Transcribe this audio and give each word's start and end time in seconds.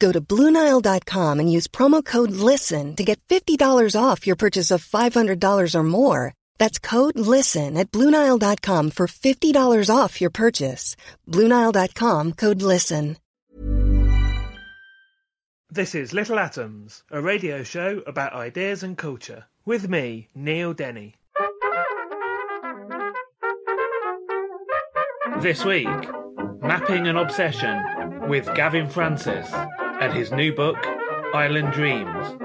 Go 0.00 0.10
to 0.12 0.20
Bluenile.com 0.20 1.40
and 1.40 1.52
use 1.52 1.68
promo 1.68 2.02
code 2.02 2.30
LISTEN 2.30 2.96
to 2.96 3.04
get 3.04 3.20
$50 3.28 3.94
off 3.94 4.26
your 4.26 4.36
purchase 4.36 4.70
of 4.70 4.82
$500 4.82 5.74
or 5.74 5.82
more. 5.84 6.32
That's 6.58 6.78
code 6.78 7.18
LISTEN 7.18 7.76
at 7.76 7.90
Bluenile.com 7.92 8.90
for 8.92 9.06
$50 9.06 9.94
off 9.94 10.20
your 10.20 10.30
purchase. 10.30 10.96
Bluenile.com 11.28 12.32
code 12.32 12.62
LISTEN. 12.62 13.18
This 15.72 15.94
is 15.94 16.12
Little 16.12 16.38
Atoms, 16.40 17.04
a 17.12 17.20
radio 17.22 17.62
show 17.62 18.02
about 18.04 18.32
ideas 18.32 18.82
and 18.82 18.98
culture. 18.98 19.44
With 19.64 19.88
me, 19.88 20.28
Neil 20.34 20.72
Denny. 20.72 21.14
This 25.40 25.64
week, 25.64 25.86
Mapping 26.60 27.06
an 27.06 27.16
Obsession 27.16 28.28
with 28.28 28.52
Gavin 28.54 28.88
Francis 28.88 29.48
and 30.00 30.14
his 30.14 30.32
new 30.32 30.52
book, 30.52 30.78
Island 31.34 31.72
Dreams. 31.72 32.36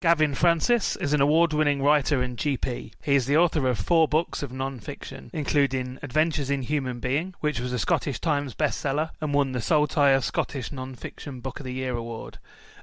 Gavin 0.00 0.34
Francis 0.34 0.96
is 0.96 1.12
an 1.12 1.20
award 1.20 1.52
winning 1.52 1.82
writer 1.82 2.22
and 2.22 2.36
GP. 2.36 2.92
He 3.02 3.14
is 3.14 3.26
the 3.26 3.36
author 3.36 3.68
of 3.68 3.78
four 3.78 4.08
books 4.08 4.42
of 4.42 4.52
non 4.52 4.80
fiction, 4.80 5.30
including 5.32 5.98
Adventures 6.02 6.50
in 6.50 6.62
Human 6.62 6.98
Being, 6.98 7.34
which 7.40 7.60
was 7.60 7.72
a 7.72 7.78
Scottish 7.78 8.20
Times 8.20 8.54
bestseller 8.54 9.10
and 9.20 9.34
won 9.34 9.52
the 9.52 9.60
Saltire 9.60 10.20
Scottish 10.20 10.72
Non 10.72 10.94
Fiction 10.94 11.40
Book 11.40 11.60
of 11.60 11.64
the 11.64 11.74
Year 11.74 11.96
award, 11.96 12.38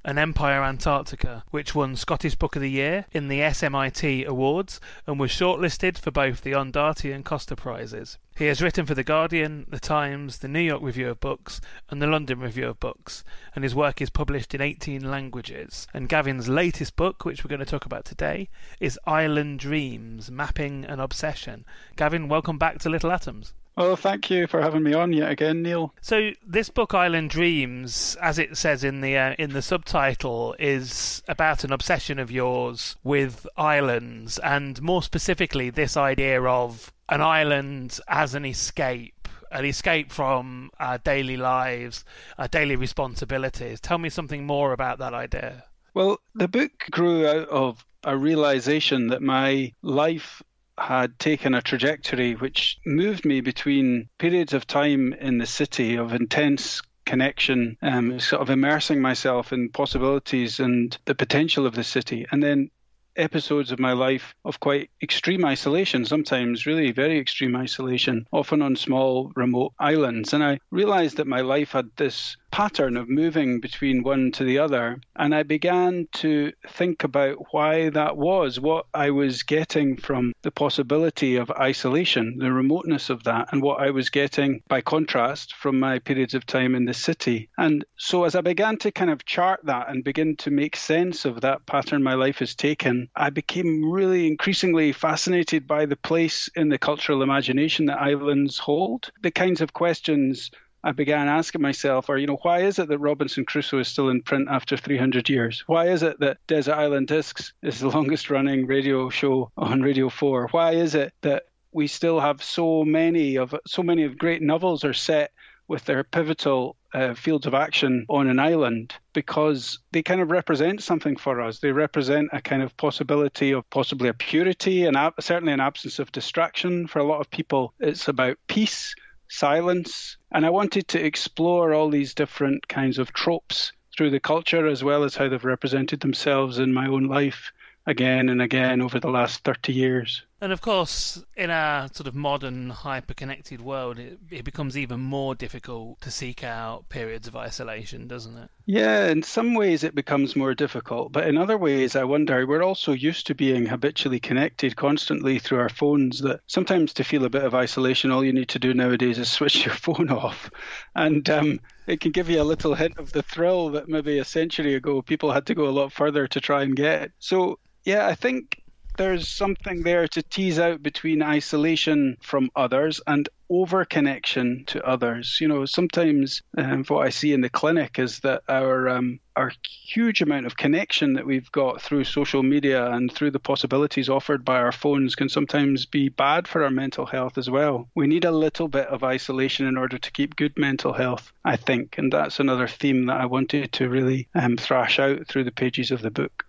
and 0.06 0.20
Empire 0.20 0.64
Antarctica, 0.64 1.44
which 1.50 1.74
won 1.74 1.96
Scottish 1.96 2.36
Book 2.36 2.56
of 2.56 2.62
the 2.62 2.70
Year 2.70 3.06
in 3.12 3.28
the 3.28 3.40
SMIT 3.40 4.24
Awards 4.28 4.80
and 5.08 5.20
was 5.20 5.32
shortlisted 5.32 5.98
for 5.98 6.12
both 6.12 6.42
the 6.42 6.52
Ondaatje 6.52 7.12
and 7.12 7.26
Costa 7.26 7.56
Prizes. 7.56 8.20
He 8.38 8.46
has 8.46 8.62
written 8.62 8.86
for 8.86 8.94
The 8.94 9.04
Guardian, 9.04 9.66
The 9.68 9.80
Times, 9.80 10.38
the 10.38 10.48
New 10.48 10.60
York 10.60 10.84
Review 10.84 11.10
of 11.10 11.20
Books, 11.20 11.60
and 11.90 12.00
the 12.00 12.08
London 12.08 12.40
Review 12.40 12.68
of 12.68 12.80
Books, 12.80 13.24
and 13.56 13.64
his 13.64 13.74
work 13.74 14.00
is 14.00 14.12
published 14.12 14.54
in 14.54 14.62
18 14.62 15.10
languages. 15.10 15.88
And 15.92 16.08
Gavin's 16.08 16.48
latest 16.48 16.96
book, 16.96 17.26
which 17.26 17.44
we're 17.44 17.50
going 17.50 17.58
to 17.58 17.66
talk 17.66 17.86
about 17.86 18.06
today, 18.06 18.50
is 18.80 19.00
Island 19.08 19.58
Dreams 19.58 20.30
Mapping 20.30 20.86
an 20.86 21.00
Obsession. 21.00 21.66
Gavin, 21.96 22.28
welcome 22.28 22.60
back 22.60 22.78
to 22.80 22.90
Little 22.90 23.12
Atoms. 23.12 23.54
Well, 23.78 23.98
thank 23.98 24.30
you 24.30 24.48
for 24.48 24.62
having 24.62 24.84
me 24.84 24.94
on 24.94 25.12
yet 25.12 25.30
again, 25.30 25.62
Neil. 25.62 25.94
So 26.02 26.32
this 26.46 26.70
book, 26.70 26.94
Island 26.94 27.30
Dreams, 27.30 28.16
as 28.22 28.40
it 28.40 28.56
says 28.56 28.86
in 28.86 29.02
the 29.02 29.18
uh, 29.18 29.36
in 29.38 29.52
the 29.52 29.62
subtitle, 29.62 30.56
is 30.58 31.22
about 31.28 31.66
an 31.66 31.74
obsession 31.74 32.18
of 32.18 32.32
yours 32.32 32.96
with 33.04 33.46
islands, 33.58 34.40
and 34.40 34.82
more 34.82 35.04
specifically, 35.04 35.70
this 35.70 35.98
idea 35.98 36.42
of 36.42 36.94
an 37.10 37.22
island 37.22 38.00
as 38.08 38.34
an 38.34 38.46
escape, 38.46 39.28
an 39.52 39.66
escape 39.66 40.10
from 40.12 40.72
our 40.80 40.98
daily 40.98 41.36
lives, 41.36 42.06
our 42.38 42.48
daily 42.48 42.78
responsibilities. 42.78 43.82
Tell 43.82 43.98
me 43.98 44.10
something 44.10 44.46
more 44.46 44.72
about 44.72 45.00
that 45.00 45.14
idea. 45.14 45.66
Well, 45.94 46.20
the 46.34 46.48
book 46.48 46.72
grew 46.92 47.28
out 47.28 47.50
of 47.50 47.86
a 48.06 48.16
realization 48.16 49.08
that 49.08 49.22
my 49.22 49.74
life 49.82 50.42
had 50.78 51.18
taken 51.20 51.54
a 51.54 51.62
trajectory 51.62 52.34
which 52.34 52.78
moved 52.86 53.26
me 53.26 53.42
between 53.42 54.10
periods 54.18 54.54
of 54.54 54.68
time 54.68 55.14
in 55.14 55.38
the 55.38 55.46
city 55.46 55.96
of 55.96 56.14
intense 56.14 56.82
connection, 57.06 57.78
um, 57.82 58.20
sort 58.20 58.42
of 58.42 58.50
immersing 58.50 59.02
myself 59.02 59.54
in 59.54 59.70
possibilities 59.70 60.60
and 60.60 60.98
the 61.06 61.16
potential 61.16 61.66
of 61.66 61.76
the 61.76 61.84
city, 61.84 62.26
and 62.32 62.42
then 62.42 62.70
episodes 63.16 63.72
of 63.72 63.80
my 63.80 63.94
life 63.94 64.36
of 64.44 64.60
quite 64.60 64.90
extreme 65.02 65.46
isolation, 65.46 66.06
sometimes 66.06 66.66
really 66.66 66.92
very 66.92 67.18
extreme 67.18 67.56
isolation, 67.56 68.28
often 68.32 68.62
on 68.62 68.76
small 68.76 69.32
remote 69.36 69.74
islands. 69.80 70.34
And 70.34 70.44
I 70.44 70.60
realized 70.72 71.18
that 71.18 71.28
my 71.28 71.42
life 71.42 71.72
had 71.72 71.90
this 71.96 72.36
pattern 72.56 72.96
of 72.96 73.10
moving 73.10 73.60
between 73.60 74.02
one 74.02 74.32
to 74.32 74.46
the 74.46 74.58
other. 74.58 74.98
And 75.18 75.36
I 75.36 75.44
began 75.44 76.08
to 76.14 76.54
think 76.70 77.04
about 77.04 77.52
why 77.52 77.90
that 77.90 78.16
was, 78.16 78.62
what 78.62 78.86
I 78.94 79.10
was 79.10 79.44
getting 79.44 79.98
from 79.98 80.32
the 80.42 80.52
possibility 80.52 81.36
of 81.36 81.52
isolation, 81.52 82.38
the 82.38 82.54
remoteness 82.54 83.10
of 83.10 83.26
that, 83.26 83.50
and 83.52 83.62
what 83.62 83.82
I 83.82 83.90
was 83.90 84.10
getting 84.10 84.62
by 84.70 84.80
contrast 84.80 85.54
from 85.54 85.82
my 85.82 86.00
periods 86.00 86.34
of 86.34 86.46
time 86.46 86.76
in 86.76 86.86
the 86.86 86.94
city. 86.94 87.50
And 87.58 87.84
so 87.98 88.24
as 88.24 88.36
I 88.36 88.42
began 88.42 88.78
to 88.78 88.92
kind 88.94 89.12
of 89.12 89.26
chart 89.26 89.60
that 89.66 89.90
and 89.90 90.02
begin 90.02 90.38
to 90.38 90.50
make 90.50 90.78
sense 90.78 91.26
of 91.26 91.42
that 91.42 91.66
pattern 91.66 92.04
my 92.04 92.14
life 92.14 92.40
has 92.40 92.56
taken, 92.56 93.10
I 93.18 93.32
became 93.32 93.92
really 93.92 94.28
increasingly 94.28 94.94
fascinated 94.94 95.68
by 95.68 95.88
the 95.88 95.98
place 95.98 96.50
in 96.56 96.70
the 96.70 96.78
cultural 96.78 97.22
imagination 97.22 97.88
that 97.88 98.00
islands 98.00 98.58
hold, 98.60 99.12
the 99.22 99.32
kinds 99.32 99.60
of 99.60 99.74
questions 99.74 100.52
I 100.86 100.92
began 100.92 101.28
asking 101.28 101.64
myself, 101.64 102.10
or, 102.10 102.18
you 102.20 102.28
know, 102.28 102.38
why 102.44 102.60
is 102.60 102.78
it 102.78 102.90
that 102.90 103.00
Robinson 103.00 103.44
Crusoe 103.44 103.80
is 103.80 103.88
still 103.88 104.10
in 104.10 104.22
print 104.22 104.48
after 104.52 104.78
300 104.78 105.28
years? 105.28 105.64
Why 105.66 105.88
is 105.88 106.04
it 106.04 106.20
that 106.20 106.38
Desert 106.46 106.76
Island 106.76 107.08
Discs 107.08 107.54
is 107.64 107.80
the 107.80 107.90
longest 107.98 108.30
running 108.30 108.68
radio 108.68 109.10
show 109.10 109.52
on 109.58 109.82
Radio 109.82 110.10
4? 110.10 110.50
Why 110.52 110.74
is 110.74 110.94
it 110.94 111.12
that 111.22 111.48
we 111.72 111.88
still 111.88 112.20
have 112.20 112.44
so 112.44 112.86
many 112.86 113.38
of 113.38 113.56
so 113.66 113.82
many 113.82 114.04
of 114.04 114.18
great 114.20 114.44
novels 114.44 114.86
are 114.86 114.94
set 114.94 115.32
with 115.68 115.84
their 115.86 116.04
pivotal 116.04 116.76
uh, 116.94 117.16
fields 117.16 117.48
of 117.48 117.56
action 117.56 118.06
on 118.08 118.28
an 118.28 118.40
island 118.40 118.94
because 119.14 119.80
they 119.92 120.04
kind 120.04 120.22
of 120.22 120.30
represent 120.30 120.84
something 120.84 121.16
for 121.16 121.42
us. 121.42 121.60
They 121.60 121.72
represent 121.72 122.30
a 122.32 122.42
kind 122.42 122.62
of 122.62 122.78
possibility 122.78 123.52
of 123.52 123.68
possibly 123.72 124.08
a 124.08 124.14
purity 124.14 124.86
and 124.86 124.96
ab- 124.96 125.16
certainly 125.20 125.52
an 125.52 125.60
absence 125.60 125.98
of 125.98 126.12
distraction. 126.12 126.86
For 126.86 127.00
a 127.00 127.04
lot 127.04 127.22
of 127.22 127.32
people, 127.32 127.74
it's 127.80 128.08
about 128.08 128.38
peace 128.48 128.94
silence. 129.28 130.18
And 130.32 130.46
I 130.46 130.50
wanted 130.50 130.88
to 130.90 131.04
explore 131.04 131.74
all 131.74 131.90
these 131.90 132.14
different 132.14 132.68
kinds 132.68 132.98
of 133.00 133.14
tropes 133.14 133.72
through 133.96 134.10
the 134.10 134.20
culture 134.20 134.68
as 134.68 134.84
well 134.84 135.04
as 135.04 135.16
how 135.16 135.30
they've 135.30 135.44
represented 135.44 136.02
themselves 136.02 136.60
in 136.60 136.74
my 136.74 136.88
own 136.88 137.08
life 137.08 137.52
again 137.86 138.30
and 138.30 138.42
again 138.42 138.82
over 138.82 139.00
the 139.00 139.10
last 139.10 139.44
30 139.44 139.74
years. 139.74 140.24
And 140.42 140.52
of 140.52 140.62
course, 140.62 141.24
in 141.36 141.50
our 141.50 141.88
sort 141.94 142.08
of 142.08 142.14
modern, 142.14 142.70
hyper-connected 142.70 143.62
world, 143.62 143.98
it, 143.98 144.20
it 144.30 144.44
becomes 144.44 144.78
even 144.78 145.00
more 145.00 145.34
difficult 145.34 146.02
to 146.02 146.12
seek 146.12 146.44
out 146.44 146.90
periods 146.90 147.28
of 147.28 147.36
isolation, 147.36 148.08
doesn't 148.08 148.38
it? 148.38 148.50
Yeah, 148.66 149.08
in 149.08 149.24
some 149.24 149.54
ways 149.54 149.84
it 149.84 149.96
becomes 149.96 150.36
more 150.36 150.54
difficult, 150.54 151.12
but 151.12 151.28
in 151.28 151.38
other 151.38 151.58
ways, 151.58 151.96
I 151.96 152.04
wonder, 152.04 152.46
we're 152.46 152.64
also 152.64 152.92
used 152.92 153.28
to 153.28 153.36
being 153.36 153.66
habitually 153.66 154.20
connected 154.20 154.76
constantly 154.76 155.40
through 155.40 155.60
our 155.60 155.70
phones 155.70 156.20
that 156.22 156.42
sometimes 156.48 156.94
to 156.94 157.04
feel 157.04 157.26
a 157.26 157.30
bit 157.30 157.44
of 157.44 157.56
isolation, 157.56 158.12
all 158.12 158.24
you 158.24 158.34
need 158.34 158.50
to 158.50 158.60
do 158.60 158.74
nowadays 158.74 159.18
is 159.18 159.32
switch 159.36 159.66
your 159.66 159.74
phone 159.76 160.10
off. 160.10 160.50
And 160.96 161.28
um, 161.30 161.60
it 161.88 162.00
can 162.02 162.12
give 162.12 162.30
you 162.30 162.42
a 162.42 162.44
little 162.44 162.74
hint 162.74 162.98
of 162.98 163.12
the 163.12 163.24
thrill 163.24 163.70
that 163.70 163.88
maybe 163.88 164.20
a 164.20 164.26
century 164.26 164.76
ago 164.76 165.02
people 165.02 165.32
had 165.32 165.46
to 165.48 165.56
go 165.56 165.68
a 165.68 165.78
lot 165.78 165.92
further 165.92 166.28
to 166.28 166.42
try 166.42 166.64
and 166.64 166.76
get. 166.76 167.12
So, 167.20 167.60
yeah, 167.84 168.08
I 168.08 168.16
think 168.16 168.62
there's 168.98 169.30
something 169.30 169.84
there 169.84 170.08
to 170.08 170.24
tease 170.24 170.60
out 170.60 170.82
between 170.82 171.22
isolation 171.22 172.18
from 172.22 172.50
others 172.56 173.02
and 173.08 173.28
over 173.50 173.86
connection 173.86 174.64
to 174.68 174.86
others. 174.86 175.40
You 175.40 175.48
know, 175.48 175.66
sometimes 175.66 176.42
um, 176.58 176.84
what 176.86 177.06
I 177.06 177.10
see 177.10 177.34
in 177.34 177.42
the 177.42 177.50
clinic 177.50 178.00
is 178.00 178.20
that 178.22 178.44
our 178.48 178.90
um, 178.90 179.20
our 179.36 179.52
huge 179.64 180.22
amount 180.22 180.46
of 180.46 180.56
connection 180.56 181.14
that 181.14 181.26
we've 181.26 181.52
got 181.52 181.82
through 181.82 182.06
social 182.06 182.42
media 182.42 182.90
and 182.92 183.12
through 183.12 183.32
the 183.32 183.40
possibilities 183.40 184.10
offered 184.10 184.46
by 184.46 184.58
our 184.58 184.72
phones 184.72 185.16
can 185.16 185.28
sometimes 185.28 185.86
be 185.86 186.08
bad 186.10 186.48
for 186.48 186.64
our 186.64 186.70
mental 186.70 187.06
health 187.06 187.38
as 187.38 187.50
well. 187.50 187.90
We 187.96 188.08
need 188.08 188.24
a 188.24 188.32
little 188.32 188.68
bit 188.68 188.88
of 188.88 189.04
isolation 189.04 189.68
in 189.68 189.78
order 189.78 189.98
to 189.98 190.12
keep 190.12 190.36
good 190.36 190.58
mental 190.58 190.94
health, 190.94 191.34
I 191.44 191.58
think, 191.58 191.98
and 191.98 192.12
that's 192.14 192.40
another 192.40 192.68
theme 192.68 193.08
that 193.08 193.20
I 193.20 193.26
wanted 193.26 193.74
to 193.74 193.90
really 193.90 194.28
um, 194.34 194.58
thrash 194.58 195.00
out 195.00 195.28
through 195.28 195.44
the 195.44 195.52
pages 195.52 195.92
of 195.92 196.02
the 196.02 196.12
book. 196.12 196.46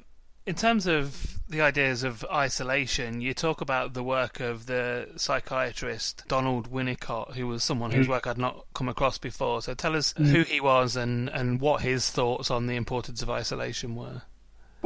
In 0.47 0.55
terms 0.55 0.87
of 0.87 1.36
the 1.49 1.61
ideas 1.61 2.03
of 2.03 2.25
isolation, 2.33 3.21
you 3.21 3.35
talk 3.35 3.61
about 3.61 3.95
the 3.95 4.03
work 4.03 4.41
of 4.41 4.67
the 4.67 5.09
psychiatrist 5.17 6.25
Donald 6.29 6.71
Winnicott, 6.71 7.35
who 7.35 7.47
was 7.47 7.63
someone 7.63 7.93
whose 7.93 8.07
hmm. 8.07 8.13
work 8.13 8.27
I'd 8.27 8.39
not 8.39 8.67
come 8.75 8.89
across 8.89 9.19
before. 9.19 9.63
So 9.63 9.75
tell 9.75 9.97
us 9.97 10.13
mm. 10.15 10.27
who 10.27 10.43
he 10.43 10.61
was 10.61 10.97
and, 10.97 11.29
and 11.29 11.61
what 11.61 11.83
his 11.83 12.11
thoughts 12.11 12.51
on 12.51 12.67
the 12.67 12.77
importance 12.77 13.23
of 13.23 13.31
isolation 13.31 13.95
were. 13.95 14.23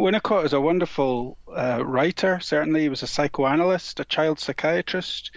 Winnicott 0.00 0.44
is 0.44 0.52
a 0.52 0.60
wonderful 0.60 1.36
uh, 1.48 1.82
writer, 1.84 2.40
certainly. 2.40 2.82
He 2.82 2.88
was 2.88 3.02
a 3.02 3.06
psychoanalyst, 3.06 4.00
a 4.00 4.04
child 4.04 4.38
psychiatrist, 4.40 5.30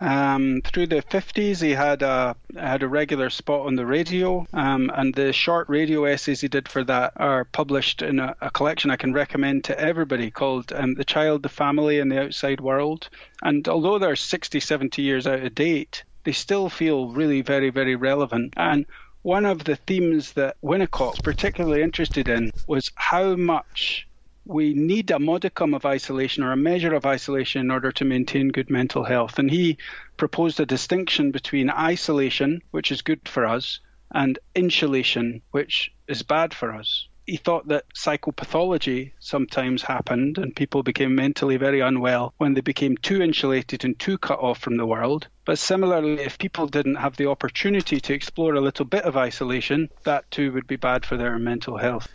um, 0.00 0.62
through 0.62 0.86
the 0.86 1.02
50s, 1.02 1.60
he 1.60 1.72
had 1.72 2.02
a 2.02 2.36
had 2.56 2.84
a 2.84 2.88
regular 2.88 3.30
spot 3.30 3.66
on 3.66 3.74
the 3.74 3.84
radio, 3.84 4.46
um, 4.52 4.92
and 4.94 5.12
the 5.12 5.32
short 5.32 5.68
radio 5.68 6.04
essays 6.04 6.40
he 6.40 6.48
did 6.48 6.68
for 6.68 6.84
that 6.84 7.14
are 7.16 7.44
published 7.44 8.02
in 8.02 8.20
a, 8.20 8.36
a 8.40 8.50
collection 8.50 8.92
I 8.92 8.96
can 8.96 9.12
recommend 9.12 9.64
to 9.64 9.78
everybody 9.78 10.30
called 10.30 10.72
um, 10.72 10.94
"The 10.94 11.04
Child, 11.04 11.42
the 11.42 11.48
Family, 11.48 11.98
and 11.98 12.12
the 12.12 12.22
Outside 12.22 12.60
World." 12.60 13.08
And 13.42 13.66
although 13.68 13.98
they're 13.98 14.14
60, 14.14 14.60
70 14.60 15.02
years 15.02 15.26
out 15.26 15.42
of 15.42 15.54
date, 15.54 16.04
they 16.22 16.32
still 16.32 16.68
feel 16.68 17.08
really 17.08 17.40
very, 17.40 17.70
very 17.70 17.96
relevant. 17.96 18.54
And 18.56 18.86
one 19.22 19.46
of 19.46 19.64
the 19.64 19.76
themes 19.76 20.34
that 20.34 20.56
Winnicott's 20.62 21.20
particularly 21.20 21.82
interested 21.82 22.28
in 22.28 22.52
was 22.68 22.92
how 22.94 23.34
much 23.34 24.07
we 24.48 24.72
need 24.72 25.10
a 25.10 25.18
modicum 25.18 25.74
of 25.74 25.84
isolation 25.84 26.42
or 26.42 26.52
a 26.52 26.56
measure 26.56 26.94
of 26.94 27.04
isolation 27.04 27.60
in 27.60 27.70
order 27.70 27.92
to 27.92 28.04
maintain 28.06 28.48
good 28.48 28.70
mental 28.70 29.04
health. 29.04 29.38
And 29.38 29.50
he 29.50 29.76
proposed 30.16 30.58
a 30.58 30.64
distinction 30.64 31.30
between 31.32 31.68
isolation, 31.68 32.62
which 32.70 32.90
is 32.90 33.02
good 33.02 33.28
for 33.28 33.44
us, 33.44 33.80
and 34.10 34.38
insulation, 34.54 35.42
which 35.50 35.92
is 36.08 36.22
bad 36.22 36.54
for 36.54 36.74
us. 36.74 37.08
He 37.26 37.36
thought 37.36 37.68
that 37.68 37.84
psychopathology 37.94 39.12
sometimes 39.18 39.82
happened 39.82 40.38
and 40.38 40.56
people 40.56 40.82
became 40.82 41.14
mentally 41.14 41.58
very 41.58 41.80
unwell 41.80 42.32
when 42.38 42.54
they 42.54 42.62
became 42.62 42.96
too 42.96 43.20
insulated 43.20 43.84
and 43.84 43.98
too 43.98 44.16
cut 44.16 44.38
off 44.38 44.60
from 44.60 44.78
the 44.78 44.86
world. 44.86 45.28
But 45.44 45.58
similarly, 45.58 46.22
if 46.22 46.38
people 46.38 46.68
didn't 46.68 46.94
have 46.94 47.18
the 47.18 47.28
opportunity 47.28 48.00
to 48.00 48.14
explore 48.14 48.54
a 48.54 48.62
little 48.62 48.86
bit 48.86 49.04
of 49.04 49.18
isolation, 49.18 49.90
that 50.04 50.30
too 50.30 50.52
would 50.52 50.66
be 50.66 50.76
bad 50.76 51.04
for 51.04 51.18
their 51.18 51.38
mental 51.38 51.76
health. 51.76 52.08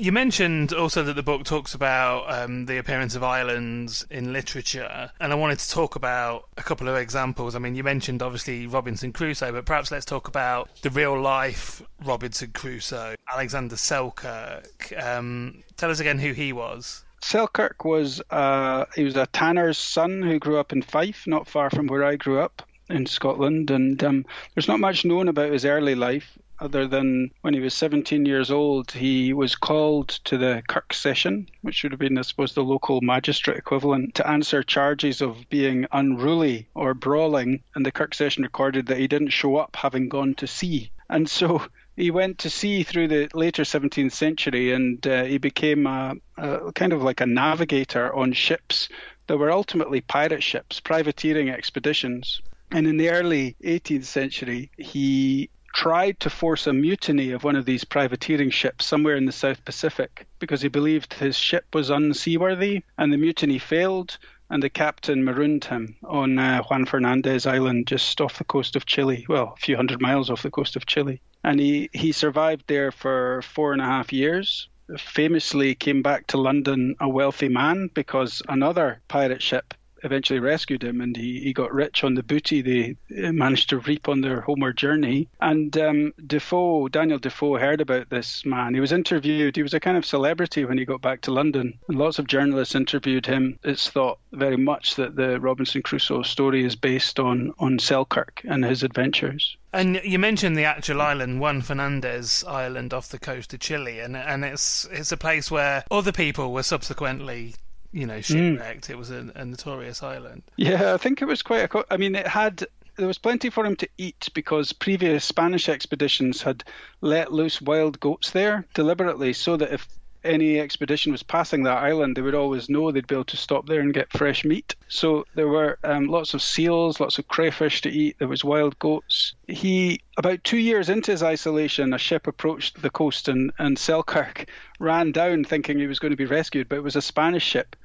You 0.00 0.12
mentioned 0.12 0.72
also 0.72 1.02
that 1.02 1.12
the 1.12 1.22
book 1.22 1.44
talks 1.44 1.74
about 1.74 2.24
um, 2.32 2.64
the 2.64 2.78
appearance 2.78 3.14
of 3.14 3.22
islands 3.22 4.06
in 4.08 4.32
literature, 4.32 5.10
and 5.20 5.30
I 5.30 5.34
wanted 5.34 5.58
to 5.58 5.68
talk 5.68 5.94
about 5.94 6.48
a 6.56 6.62
couple 6.62 6.88
of 6.88 6.96
examples. 6.96 7.54
I 7.54 7.58
mean, 7.58 7.74
you 7.74 7.84
mentioned 7.84 8.22
obviously 8.22 8.66
Robinson 8.66 9.12
Crusoe, 9.12 9.52
but 9.52 9.66
perhaps 9.66 9.90
let's 9.90 10.06
talk 10.06 10.26
about 10.26 10.70
the 10.80 10.88
real 10.88 11.20
life 11.20 11.82
Robinson 12.02 12.50
Crusoe, 12.52 13.14
Alexander 13.30 13.76
Selkirk. 13.76 14.90
Um, 14.96 15.62
tell 15.76 15.90
us 15.90 16.00
again 16.00 16.18
who 16.18 16.32
he 16.32 16.54
was. 16.54 17.04
Selkirk 17.20 17.84
was 17.84 18.22
uh, 18.30 18.86
he 18.96 19.04
was 19.04 19.16
a 19.16 19.26
tanner's 19.26 19.76
son 19.76 20.22
who 20.22 20.38
grew 20.38 20.58
up 20.58 20.72
in 20.72 20.80
Fife, 20.80 21.26
not 21.26 21.46
far 21.46 21.68
from 21.68 21.88
where 21.88 22.06
I 22.06 22.16
grew 22.16 22.40
up 22.40 22.62
in 22.88 23.04
Scotland, 23.04 23.70
and 23.70 24.02
um, 24.02 24.24
there's 24.54 24.66
not 24.66 24.80
much 24.80 25.04
known 25.04 25.28
about 25.28 25.52
his 25.52 25.66
early 25.66 25.94
life 25.94 26.38
other 26.60 26.86
than 26.86 27.30
when 27.40 27.54
he 27.54 27.60
was 27.60 27.74
17 27.74 28.26
years 28.26 28.50
old, 28.50 28.92
he 28.92 29.32
was 29.32 29.54
called 29.54 30.08
to 30.24 30.36
the 30.36 30.62
Kirk 30.68 30.92
session, 30.92 31.48
which 31.62 31.82
would 31.82 31.92
have 31.92 31.98
been, 31.98 32.18
I 32.18 32.22
suppose, 32.22 32.54
the 32.54 32.62
local 32.62 33.00
magistrate 33.00 33.56
equivalent, 33.56 34.14
to 34.16 34.28
answer 34.28 34.62
charges 34.62 35.20
of 35.20 35.48
being 35.48 35.86
unruly 35.92 36.68
or 36.74 36.94
brawling. 36.94 37.62
And 37.74 37.84
the 37.84 37.92
Kirk 37.92 38.14
session 38.14 38.42
recorded 38.42 38.86
that 38.86 38.98
he 38.98 39.08
didn't 39.08 39.30
show 39.30 39.56
up 39.56 39.76
having 39.76 40.08
gone 40.08 40.34
to 40.34 40.46
sea. 40.46 40.90
And 41.08 41.28
so 41.28 41.62
he 41.96 42.10
went 42.10 42.38
to 42.38 42.50
sea 42.50 42.82
through 42.82 43.08
the 43.08 43.28
later 43.34 43.62
17th 43.62 44.12
century 44.12 44.72
and 44.72 45.04
uh, 45.06 45.24
he 45.24 45.38
became 45.38 45.86
a, 45.86 46.14
a 46.36 46.72
kind 46.72 46.92
of 46.92 47.02
like 47.02 47.20
a 47.20 47.26
navigator 47.26 48.14
on 48.14 48.32
ships 48.32 48.88
that 49.26 49.36
were 49.36 49.50
ultimately 49.50 50.00
pirate 50.00 50.42
ships, 50.42 50.80
privateering 50.80 51.50
expeditions. 51.50 52.40
And 52.70 52.86
in 52.86 52.96
the 52.96 53.10
early 53.10 53.56
18th 53.62 54.04
century, 54.04 54.70
he 54.78 55.50
tried 55.72 56.20
to 56.20 56.30
force 56.30 56.66
a 56.66 56.72
mutiny 56.72 57.32
of 57.32 57.44
one 57.44 57.56
of 57.56 57.64
these 57.64 57.84
privateering 57.84 58.50
ships 58.50 58.86
somewhere 58.86 59.16
in 59.16 59.24
the 59.24 59.32
South 59.32 59.64
Pacific 59.64 60.26
because 60.38 60.62
he 60.62 60.68
believed 60.68 61.14
his 61.14 61.36
ship 61.36 61.66
was 61.72 61.90
unseaworthy, 61.90 62.82
and 62.98 63.12
the 63.12 63.16
mutiny 63.16 63.58
failed. 63.58 64.18
And 64.52 64.60
the 64.62 64.68
captain 64.68 65.24
marooned 65.24 65.64
him 65.66 65.94
on 66.02 66.36
uh, 66.36 66.62
Juan 66.64 66.84
Fernandez 66.84 67.46
Island, 67.46 67.86
just 67.86 68.20
off 68.20 68.38
the 68.38 68.44
coast 68.44 68.74
of 68.74 68.84
Chile. 68.84 69.24
Well, 69.28 69.54
a 69.56 69.60
few 69.60 69.76
hundred 69.76 70.00
miles 70.00 70.28
off 70.28 70.42
the 70.42 70.50
coast 70.50 70.74
of 70.74 70.86
Chile. 70.86 71.20
And 71.44 71.60
he, 71.60 71.88
he 71.92 72.10
survived 72.10 72.64
there 72.66 72.90
for 72.90 73.42
four 73.42 73.72
and 73.72 73.80
a 73.80 73.84
half 73.84 74.12
years 74.12 74.68
famously 74.98 75.74
came 75.74 76.02
back 76.02 76.26
to 76.26 76.36
London 76.36 76.96
a 77.00 77.08
wealthy 77.08 77.48
man 77.48 77.88
because 77.94 78.42
another 78.48 79.00
pirate 79.08 79.42
ship 79.42 79.74
eventually 80.04 80.38
rescued 80.38 80.82
him 80.82 81.00
and 81.00 81.16
he, 81.16 81.40
he 81.40 81.52
got 81.52 81.72
rich 81.72 82.04
on 82.04 82.14
the 82.14 82.22
booty 82.22 82.62
they 82.62 82.96
managed 83.30 83.70
to 83.70 83.78
reap 83.78 84.08
on 84.08 84.20
their 84.20 84.40
homeward 84.40 84.76
journey. 84.76 85.28
And 85.40 85.76
um, 85.76 86.14
Defoe, 86.26 86.88
Daniel 86.88 87.18
Defoe, 87.18 87.58
heard 87.58 87.80
about 87.80 88.10
this 88.10 88.44
man. 88.44 88.74
He 88.74 88.80
was 88.80 88.92
interviewed. 88.92 89.56
He 89.56 89.62
was 89.62 89.74
a 89.74 89.80
kind 89.80 89.96
of 89.96 90.04
celebrity 90.04 90.64
when 90.64 90.78
he 90.78 90.84
got 90.84 91.00
back 91.00 91.22
to 91.22 91.32
London. 91.32 91.78
And 91.88 91.98
lots 91.98 92.18
of 92.18 92.26
journalists 92.26 92.74
interviewed 92.74 93.26
him. 93.26 93.58
It's 93.62 93.88
thought 93.88 94.18
very 94.32 94.56
much 94.56 94.96
that 94.96 95.16
the 95.16 95.40
Robinson 95.40 95.82
Crusoe 95.82 96.22
story 96.22 96.64
is 96.64 96.76
based 96.76 97.18
on, 97.18 97.52
on 97.58 97.78
Selkirk 97.78 98.42
and 98.44 98.64
his 98.64 98.82
adventures. 98.82 99.56
And 99.72 100.00
you 100.02 100.18
mentioned 100.18 100.56
the 100.56 100.64
actual 100.64 101.00
island, 101.00 101.40
Juan 101.40 101.62
Fernandez 101.62 102.42
Island 102.46 102.92
off 102.92 103.08
the 103.08 103.20
coast 103.20 103.54
of 103.54 103.60
Chile, 103.60 104.00
and 104.00 104.16
and 104.16 104.44
it's 104.44 104.84
it's 104.90 105.12
a 105.12 105.16
place 105.16 105.48
where 105.48 105.84
other 105.92 106.10
people 106.10 106.52
were 106.52 106.64
subsequently 106.64 107.54
you 107.92 108.06
know, 108.06 108.20
shipwrecked. 108.20 108.88
Mm. 108.88 108.90
It 108.90 108.98
was 108.98 109.10
a, 109.10 109.32
a, 109.34 109.44
notorious 109.44 110.02
island. 110.02 110.42
Yeah, 110.56 110.94
I 110.94 110.96
think 110.96 111.22
it 111.22 111.26
was 111.26 111.42
quite 111.42 111.72
a. 111.72 111.84
I 111.90 111.96
mean, 111.96 112.14
it 112.14 112.26
had. 112.26 112.66
There 112.96 113.06
was 113.06 113.18
plenty 113.18 113.50
for 113.50 113.64
him 113.64 113.76
to 113.76 113.88
eat 113.96 114.28
because 114.34 114.72
previous 114.72 115.24
Spanish 115.24 115.68
expeditions 115.68 116.42
had 116.42 116.64
let 117.00 117.32
loose 117.32 117.62
wild 117.62 117.98
goats 117.98 118.30
there 118.30 118.66
deliberately 118.74 119.32
so 119.32 119.56
that 119.56 119.72
if 119.72 119.88
any 120.24 120.60
expedition 120.60 121.12
was 121.12 121.22
passing 121.22 121.62
that 121.62 121.78
island, 121.78 122.16
they 122.16 122.22
would 122.22 122.34
always 122.34 122.68
know 122.68 122.90
they'd 122.90 123.06
be 123.06 123.14
able 123.14 123.24
to 123.24 123.36
stop 123.36 123.66
there 123.66 123.80
and 123.80 123.94
get 123.94 124.12
fresh 124.12 124.44
meat. 124.44 124.74
So 124.88 125.24
there 125.34 125.48
were 125.48 125.78
um, 125.84 126.06
lots 126.06 126.34
of 126.34 126.42
seals, 126.42 127.00
lots 127.00 127.18
of 127.18 127.28
crayfish 127.28 127.80
to 127.82 127.90
eat. 127.90 128.18
There 128.18 128.28
was 128.28 128.44
wild 128.44 128.78
goats. 128.78 129.34
He, 129.48 130.02
about 130.16 130.44
two 130.44 130.58
years 130.58 130.88
into 130.88 131.10
his 131.10 131.22
isolation, 131.22 131.92
a 131.92 131.98
ship 131.98 132.26
approached 132.26 132.82
the 132.82 132.90
coast 132.90 133.28
and, 133.28 133.52
and 133.58 133.78
Selkirk 133.78 134.46
ran 134.78 135.12
down 135.12 135.44
thinking 135.44 135.78
he 135.78 135.86
was 135.86 135.98
going 135.98 136.12
to 136.12 136.16
be 136.16 136.26
rescued, 136.26 136.68
but 136.68 136.76
it 136.76 136.84
was 136.84 136.96
a 136.96 137.02
Spanish 137.02 137.44
ship. 137.44 137.76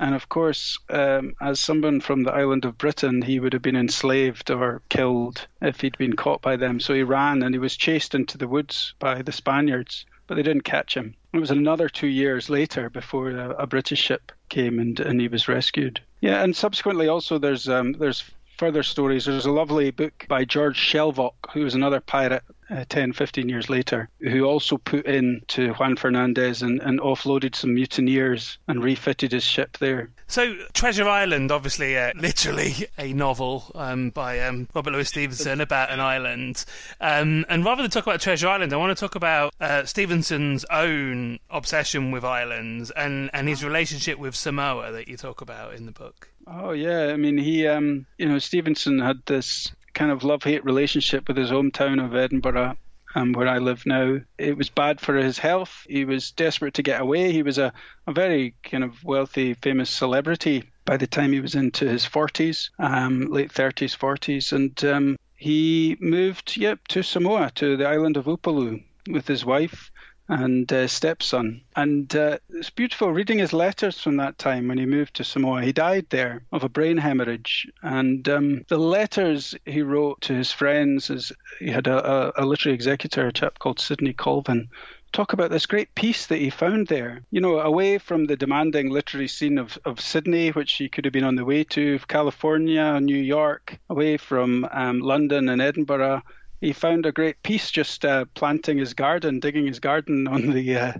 And 0.00 0.14
of 0.14 0.28
course, 0.28 0.78
um, 0.90 1.34
as 1.40 1.58
someone 1.58 2.00
from 2.00 2.22
the 2.22 2.32
island 2.32 2.64
of 2.64 2.78
Britain, 2.78 3.22
he 3.22 3.40
would 3.40 3.52
have 3.52 3.62
been 3.62 3.76
enslaved 3.76 4.50
or 4.50 4.82
killed 4.88 5.46
if 5.60 5.80
he'd 5.80 5.98
been 5.98 6.14
caught 6.16 6.40
by 6.40 6.56
them. 6.56 6.80
So 6.80 6.94
he 6.94 7.02
ran 7.02 7.42
and 7.42 7.54
he 7.54 7.58
was 7.58 7.76
chased 7.76 8.14
into 8.14 8.38
the 8.38 8.48
woods 8.48 8.94
by 8.98 9.22
the 9.22 9.32
Spaniards, 9.32 10.06
but 10.26 10.36
they 10.36 10.42
didn't 10.42 10.62
catch 10.62 10.96
him. 10.96 11.14
It 11.32 11.40
was 11.40 11.50
another 11.50 11.88
two 11.88 12.06
years 12.06 12.48
later 12.48 12.88
before 12.88 13.30
a, 13.30 13.50
a 13.50 13.66
British 13.66 14.00
ship 14.00 14.32
came 14.48 14.78
and, 14.78 14.98
and 15.00 15.20
he 15.20 15.28
was 15.28 15.48
rescued. 15.48 16.00
Yeah, 16.20 16.42
and 16.42 16.54
subsequently 16.54 17.08
also 17.08 17.38
there's 17.38 17.68
um, 17.68 17.92
there's 17.92 18.24
further 18.56 18.82
stories. 18.82 19.24
There's 19.24 19.46
a 19.46 19.52
lovely 19.52 19.90
book 19.90 20.26
by 20.28 20.44
George 20.44 20.76
Shelvocke, 20.76 21.52
who 21.52 21.62
was 21.62 21.74
another 21.74 22.00
pirate 22.00 22.42
uh, 22.70 22.84
10, 22.88 23.12
15 23.12 23.48
years 23.48 23.70
later, 23.70 24.08
who 24.20 24.44
also 24.44 24.78
put 24.78 25.06
in 25.06 25.42
to 25.48 25.72
Juan 25.74 25.96
Fernandez 25.96 26.62
and, 26.62 26.80
and 26.80 27.00
offloaded 27.00 27.54
some 27.54 27.74
mutineers 27.74 28.58
and 28.68 28.82
refitted 28.82 29.32
his 29.32 29.44
ship 29.44 29.78
there. 29.78 30.10
So, 30.26 30.54
Treasure 30.74 31.08
Island, 31.08 31.50
obviously, 31.50 31.96
uh, 31.96 32.12
literally 32.16 32.74
a 32.98 33.12
novel 33.12 33.70
um, 33.74 34.10
by 34.10 34.40
um, 34.40 34.68
Robert 34.74 34.92
Louis 34.92 35.08
Stevenson 35.08 35.60
about 35.60 35.90
an 35.90 36.00
island. 36.00 36.64
Um, 37.00 37.46
and 37.48 37.64
rather 37.64 37.82
than 37.82 37.90
talk 37.90 38.06
about 38.06 38.20
Treasure 38.20 38.48
Island, 38.48 38.72
I 38.72 38.76
want 38.76 38.96
to 38.96 39.00
talk 39.00 39.14
about 39.14 39.54
uh, 39.60 39.84
Stevenson's 39.84 40.64
own 40.66 41.38
obsession 41.50 42.10
with 42.10 42.24
islands 42.24 42.90
and, 42.90 43.30
and 43.32 43.48
his 43.48 43.64
relationship 43.64 44.18
with 44.18 44.34
Samoa 44.34 44.92
that 44.92 45.08
you 45.08 45.16
talk 45.16 45.40
about 45.40 45.74
in 45.74 45.86
the 45.86 45.92
book. 45.92 46.28
Oh 46.50 46.70
yeah, 46.70 47.08
I 47.08 47.16
mean 47.16 47.36
he, 47.36 47.66
um, 47.66 48.06
you 48.16 48.26
know, 48.26 48.38
Stevenson 48.38 48.98
had 48.98 49.20
this 49.26 49.70
kind 49.94 50.10
of 50.10 50.24
love 50.24 50.42
hate 50.42 50.64
relationship 50.64 51.28
with 51.28 51.36
his 51.36 51.50
hometown 51.50 52.04
of 52.04 52.14
Edinburgh. 52.14 52.76
um, 53.14 53.32
where 53.32 53.48
I 53.48 53.58
live 53.58 53.86
now. 53.86 54.18
It 54.36 54.56
was 54.56 54.68
bad 54.68 55.00
for 55.00 55.14
his 55.14 55.38
health. 55.38 55.86
He 55.88 56.04
was 56.04 56.30
desperate 56.30 56.74
to 56.74 56.82
get 56.82 57.00
away. 57.00 57.32
He 57.32 57.42
was 57.42 57.58
a, 57.58 57.72
a 58.06 58.12
very 58.12 58.54
kind 58.62 58.84
of 58.84 59.02
wealthy, 59.02 59.54
famous 59.54 59.90
celebrity 59.90 60.64
by 60.84 60.98
the 60.98 61.06
time 61.06 61.32
he 61.32 61.40
was 61.40 61.54
into 61.54 61.88
his 61.88 62.04
40s, 62.04 62.70
um, 62.78 63.32
late 63.32 63.52
30s, 63.52 63.96
40s. 63.96 64.52
And 64.52 64.84
um, 64.84 65.16
he 65.36 65.96
moved, 66.00 66.56
yep, 66.56 66.86
to 66.88 67.02
Samoa, 67.02 67.50
to 67.56 67.76
the 67.76 67.88
island 67.88 68.16
of 68.16 68.26
Upolu 68.26 68.82
with 69.08 69.26
his 69.26 69.44
wife 69.44 69.90
and 70.28 70.70
uh, 70.72 70.86
stepson. 70.86 71.62
And 71.74 72.14
uh, 72.14 72.38
it's 72.50 72.70
beautiful 72.70 73.12
reading 73.12 73.38
his 73.38 73.52
letters 73.52 74.00
from 74.00 74.16
that 74.18 74.38
time 74.38 74.68
when 74.68 74.78
he 74.78 74.86
moved 74.86 75.14
to 75.14 75.24
Samoa. 75.24 75.62
He 75.62 75.72
died 75.72 76.06
there 76.10 76.42
of 76.52 76.64
a 76.64 76.68
brain 76.68 76.98
hemorrhage. 76.98 77.66
And 77.82 78.28
um, 78.28 78.64
the 78.68 78.78
letters 78.78 79.54
he 79.64 79.82
wrote 79.82 80.20
to 80.22 80.34
his 80.34 80.52
friends, 80.52 81.10
is, 81.10 81.32
he 81.58 81.70
had 81.70 81.86
a, 81.86 82.38
a, 82.38 82.44
a 82.44 82.46
literary 82.46 82.74
executor, 82.74 83.26
a 83.26 83.32
chap 83.32 83.58
called 83.58 83.80
Sidney 83.80 84.12
Colvin, 84.12 84.68
talk 85.12 85.32
about 85.32 85.50
this 85.50 85.66
great 85.66 85.94
peace 85.94 86.26
that 86.26 86.38
he 86.38 86.50
found 86.50 86.86
there. 86.88 87.22
You 87.30 87.40
know, 87.40 87.60
away 87.60 87.98
from 87.98 88.26
the 88.26 88.36
demanding 88.36 88.90
literary 88.90 89.28
scene 89.28 89.58
of, 89.58 89.78
of 89.84 90.00
Sydney, 90.00 90.50
which 90.50 90.74
he 90.74 90.88
could 90.88 91.04
have 91.06 91.12
been 91.12 91.24
on 91.24 91.36
the 91.36 91.44
way 91.44 91.64
to, 91.64 91.98
California, 92.08 93.00
New 93.00 93.16
York, 93.16 93.78
away 93.88 94.16
from 94.18 94.68
um, 94.70 95.00
London 95.00 95.48
and 95.48 95.62
Edinburgh, 95.62 96.22
he 96.60 96.72
found 96.72 97.06
a 97.06 97.12
great 97.12 97.42
peace 97.42 97.70
just 97.70 98.04
uh, 98.04 98.24
planting 98.34 98.78
his 98.78 98.94
garden, 98.94 99.40
digging 99.40 99.66
his 99.66 99.80
garden 99.80 100.26
on 100.26 100.50
the 100.50 100.76
uh, 100.76 100.92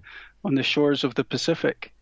on 0.45 0.55
the 0.55 0.63
shores 0.63 1.05
of 1.05 1.15
the 1.15 1.25
Pacific. 1.25 1.93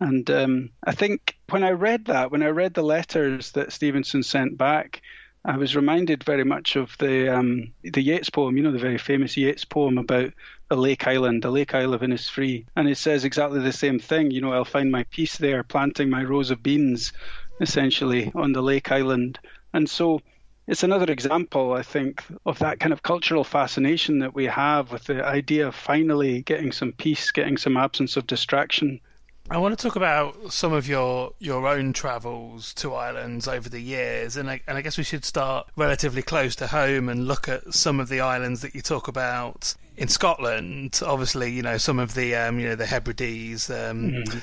And 0.00 0.30
um, 0.30 0.70
I 0.84 0.92
think 0.92 1.36
when 1.48 1.64
I 1.64 1.70
read 1.70 2.06
that, 2.06 2.30
when 2.30 2.42
I 2.42 2.48
read 2.48 2.74
the 2.74 2.82
letters 2.82 3.52
that 3.52 3.72
Stevenson 3.72 4.22
sent 4.22 4.58
back, 4.58 5.00
I 5.44 5.56
was 5.56 5.76
reminded 5.76 6.24
very 6.24 6.44
much 6.44 6.76
of 6.76 6.94
the 6.98 7.34
um, 7.34 7.72
the 7.82 8.02
Yeats 8.02 8.28
poem, 8.30 8.56
you 8.56 8.62
know, 8.62 8.72
the 8.72 8.78
very 8.78 8.98
famous 8.98 9.36
Yeats 9.36 9.64
poem 9.64 9.96
about 9.96 10.32
a 10.70 10.76
lake 10.76 11.06
island, 11.06 11.44
a 11.44 11.50
lake 11.50 11.74
isle 11.74 11.94
of 11.94 12.02
Innisfree. 12.02 12.66
And 12.74 12.88
it 12.88 12.98
says 12.98 13.24
exactly 13.24 13.60
the 13.60 13.72
same 13.72 13.98
thing, 13.98 14.32
you 14.32 14.40
know, 14.40 14.52
I'll 14.52 14.64
find 14.64 14.90
my 14.90 15.04
peace 15.04 15.38
there, 15.38 15.62
planting 15.62 16.10
my 16.10 16.24
rows 16.24 16.50
of 16.50 16.62
beans, 16.62 17.12
essentially, 17.60 18.32
on 18.34 18.52
the 18.52 18.62
lake 18.62 18.90
island. 18.90 19.38
And 19.72 19.88
so 19.88 20.20
it's 20.66 20.82
another 20.82 21.10
example, 21.10 21.72
I 21.72 21.82
think, 21.82 22.24
of 22.44 22.58
that 22.58 22.80
kind 22.80 22.92
of 22.92 23.02
cultural 23.02 23.44
fascination 23.44 24.18
that 24.18 24.34
we 24.34 24.46
have 24.46 24.90
with 24.90 25.04
the 25.04 25.24
idea 25.24 25.68
of 25.68 25.74
finally 25.74 26.42
getting 26.42 26.72
some 26.72 26.92
peace, 26.92 27.30
getting 27.30 27.56
some 27.56 27.76
absence 27.76 28.16
of 28.16 28.26
distraction. 28.26 29.00
I 29.48 29.58
want 29.58 29.78
to 29.78 29.82
talk 29.82 29.94
about 29.94 30.52
some 30.52 30.72
of 30.72 30.88
your 30.88 31.32
your 31.38 31.68
own 31.68 31.92
travels 31.92 32.74
to 32.74 32.94
islands 32.94 33.46
over 33.46 33.68
the 33.68 33.78
years, 33.78 34.36
and 34.36 34.50
I, 34.50 34.60
and 34.66 34.76
I 34.76 34.82
guess 34.82 34.98
we 34.98 35.04
should 35.04 35.24
start 35.24 35.68
relatively 35.76 36.22
close 36.22 36.56
to 36.56 36.66
home 36.66 37.08
and 37.08 37.28
look 37.28 37.48
at 37.48 37.72
some 37.72 38.00
of 38.00 38.08
the 38.08 38.20
islands 38.20 38.62
that 38.62 38.74
you 38.74 38.82
talk 38.82 39.06
about 39.06 39.72
in 39.96 40.08
Scotland. 40.08 41.00
Obviously, 41.06 41.52
you 41.52 41.62
know 41.62 41.78
some 41.78 42.00
of 42.00 42.14
the 42.14 42.34
um, 42.34 42.58
you 42.58 42.68
know 42.68 42.74
the 42.74 42.86
Hebrides. 42.86 43.70
Um, 43.70 44.10
mm-hmm 44.10 44.38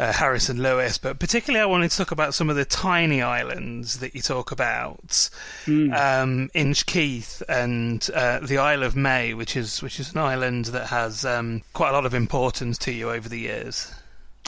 uh, 0.00 0.12
Harris 0.14 0.48
and 0.48 0.58
Lewis, 0.58 0.96
but 0.96 1.18
particularly 1.18 1.62
I 1.62 1.66
wanted 1.66 1.90
to 1.90 1.96
talk 1.98 2.10
about 2.10 2.32
some 2.32 2.48
of 2.48 2.56
the 2.56 2.64
tiny 2.64 3.20
islands 3.20 3.98
that 3.98 4.14
you 4.14 4.22
talk 4.22 4.50
about, 4.50 5.28
mm. 5.66 5.94
um, 5.94 6.50
Inchkeith 6.54 7.42
and 7.48 8.08
uh, 8.14 8.40
the 8.40 8.56
Isle 8.56 8.82
of 8.82 8.96
May, 8.96 9.34
which 9.34 9.56
is 9.56 9.82
which 9.82 10.00
is 10.00 10.12
an 10.12 10.18
island 10.18 10.66
that 10.66 10.86
has 10.86 11.26
um, 11.26 11.60
quite 11.74 11.90
a 11.90 11.92
lot 11.92 12.06
of 12.06 12.14
importance 12.14 12.78
to 12.78 12.92
you 12.92 13.10
over 13.10 13.28
the 13.28 13.40
years. 13.40 13.92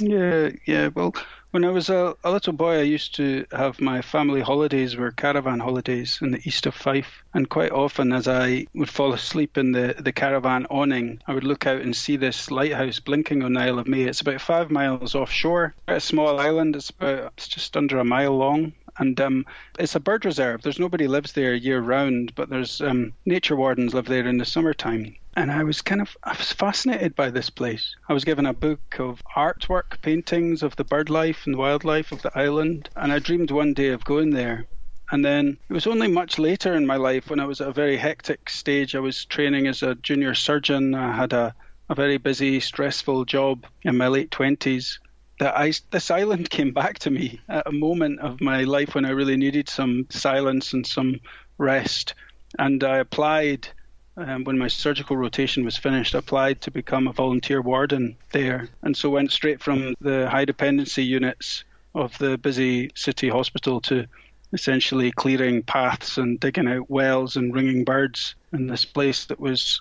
Yeah, 0.01 0.51
yeah. 0.65 0.89
Well, 0.89 1.15
when 1.53 1.67
I 1.67 1.71
was 1.71 1.91
a, 1.91 2.17
a, 2.25 2.31
little 2.31 2.55
boy, 2.55 2.79
I 2.79 2.83
used 2.83 3.15
to 3.17 3.45
have 3.53 3.79
my 3.79 4.01
family 4.01 4.41
holidays 4.41 4.97
were 4.97 5.13
caravan 5.13 5.61
holidays 5.61 6.19
in 6.23 6.33
the 6.33 6.41
east 6.49 6.65
of 6.65 6.75
Fife. 6.75 7.23
And 7.35 7.49
quite 7.49 7.73
often, 7.73 8.13
as 8.13 8.27
I 8.27 8.67
would 8.75 8.89
fall 8.89 9.13
asleep 9.13 9.59
in 9.59 9.73
the, 9.73 9.95
the 9.99 10.13
caravan 10.13 10.67
awning, 10.71 11.21
I 11.27 11.35
would 11.35 11.45
look 11.45 11.67
out 11.67 11.83
and 11.83 11.95
see 11.95 12.17
this 12.17 12.51
lighthouse 12.51 13.01
blinking 13.01 13.43
on 13.43 13.53
the 13.53 13.61
Isle 13.61 13.79
of 13.79 13.87
May. 13.87 14.05
It's 14.05 14.23
about 14.23 14.41
five 14.41 14.71
miles 14.71 15.15
offshore. 15.15 15.75
A 15.89 16.01
small 16.01 16.41
island. 16.41 16.75
It's 16.75 16.89
about 16.89 17.35
it's 17.37 17.49
just 17.49 17.77
under 17.77 17.99
a 17.99 18.05
mile 18.05 18.37
long 18.37 18.73
and 18.99 19.21
um, 19.21 19.47
it's 19.79 19.95
a 19.95 20.01
bird 20.01 20.25
reserve. 20.25 20.63
There's 20.63 20.79
nobody 20.79 21.07
lives 21.07 21.33
there 21.33 21.55
year 21.55 21.81
round, 21.81 22.35
but 22.35 22.49
there's 22.49 22.81
um, 22.81 23.13
nature 23.25 23.57
wardens 23.57 23.95
live 23.95 24.07
there 24.07 24.27
in 24.27 24.39
the 24.39 24.45
summertime. 24.45 25.17
And 25.35 25.51
I 25.51 25.65
was 25.65 25.81
kind 25.81 26.03
of 26.03 26.17
I 26.23 26.37
was 26.37 26.53
fascinated 26.53 27.15
by 27.15 27.31
this 27.31 27.49
place. 27.49 27.97
I 28.09 28.13
was 28.13 28.25
given 28.25 28.45
a 28.45 28.53
book 28.53 28.99
of 28.99 29.23
artwork, 29.35 30.03
paintings 30.03 30.63
of 30.63 30.77
the 30.77 30.85
bird 30.85 31.09
life 31.09 31.47
and 31.47 31.57
wildlife 31.57 32.13
of 32.13 32.21
the 32.21 32.37
island, 32.39 32.91
and 32.97 33.11
I 33.11 33.19
dreamed 33.19 33.51
one 33.51 33.73
day 33.73 33.89
of 33.89 34.05
going 34.05 34.31
there. 34.31 34.67
And 35.11 35.25
then 35.25 35.59
it 35.69 35.73
was 35.73 35.87
only 35.87 36.09
much 36.09 36.39
later 36.39 36.75
in 36.75 36.87
my 36.87 36.97
life 36.97 37.31
when 37.31 37.41
I 37.41 37.45
was 37.45 37.61
at 37.61 37.69
a 37.69 37.73
very 37.73 37.97
hectic 37.97 38.49
stage. 38.49 38.95
I 38.95 39.01
was 39.01 39.25
training 39.25 39.67
as 39.67 39.83
a 39.83 39.95
junior 39.97 40.35
surgeon. 40.35 40.95
I 40.95 41.15
had 41.15 41.33
a, 41.33 41.55
a 41.89 41.95
very 41.95 42.19
busy, 42.19 42.61
stressful 42.61 43.27
job 43.27 43.67
in 43.83 43.97
my 43.97 44.09
late 44.09 44.31
20s 44.31 44.99
that 45.39 45.57
I, 45.57 45.73
this 45.91 46.11
island 46.11 46.51
came 46.59 46.73
back 46.73 46.99
to 47.01 47.11
me 47.11 47.41
at 47.49 47.67
a 47.67 47.73
moment 47.73 48.21
of 48.21 48.41
my 48.41 48.65
life 48.65 48.95
when 48.95 49.05
I 49.05 49.11
really 49.11 49.37
needed 49.37 49.69
some 49.69 50.07
silence 50.11 50.73
and 50.73 50.87
some 50.87 51.21
rest. 51.59 52.15
And 52.59 52.83
I 52.85 52.99
applied 52.99 53.69
um, 54.17 54.45
when 54.45 54.59
my 54.59 54.69
surgical 54.69 55.17
rotation 55.17 55.65
was 55.65 55.77
finished, 55.77 56.15
applied 56.15 56.61
to 56.63 56.71
become 56.71 57.09
a 57.09 57.13
volunteer 57.13 57.61
warden 57.63 58.17
there. 58.31 58.69
And 58.83 58.97
so 58.97 59.11
went 59.11 59.33
straight 59.33 59.63
from 59.63 59.95
the 60.01 60.29
high 60.29 60.45
dependency 60.45 61.05
units 61.05 61.65
of 61.95 62.17
the 62.19 62.39
busy 62.39 62.91
city 62.95 63.29
hospital 63.29 63.81
to 63.83 64.07
essentially 64.53 65.13
clearing 65.13 65.63
paths 65.63 66.19
and 66.19 66.39
digging 66.39 66.69
out 66.69 66.91
wells 66.91 67.37
and 67.37 67.55
ringing 67.55 67.85
birds 67.85 68.35
in 68.53 68.67
this 68.67 68.85
place 68.85 69.25
that 69.27 69.41
was 69.41 69.81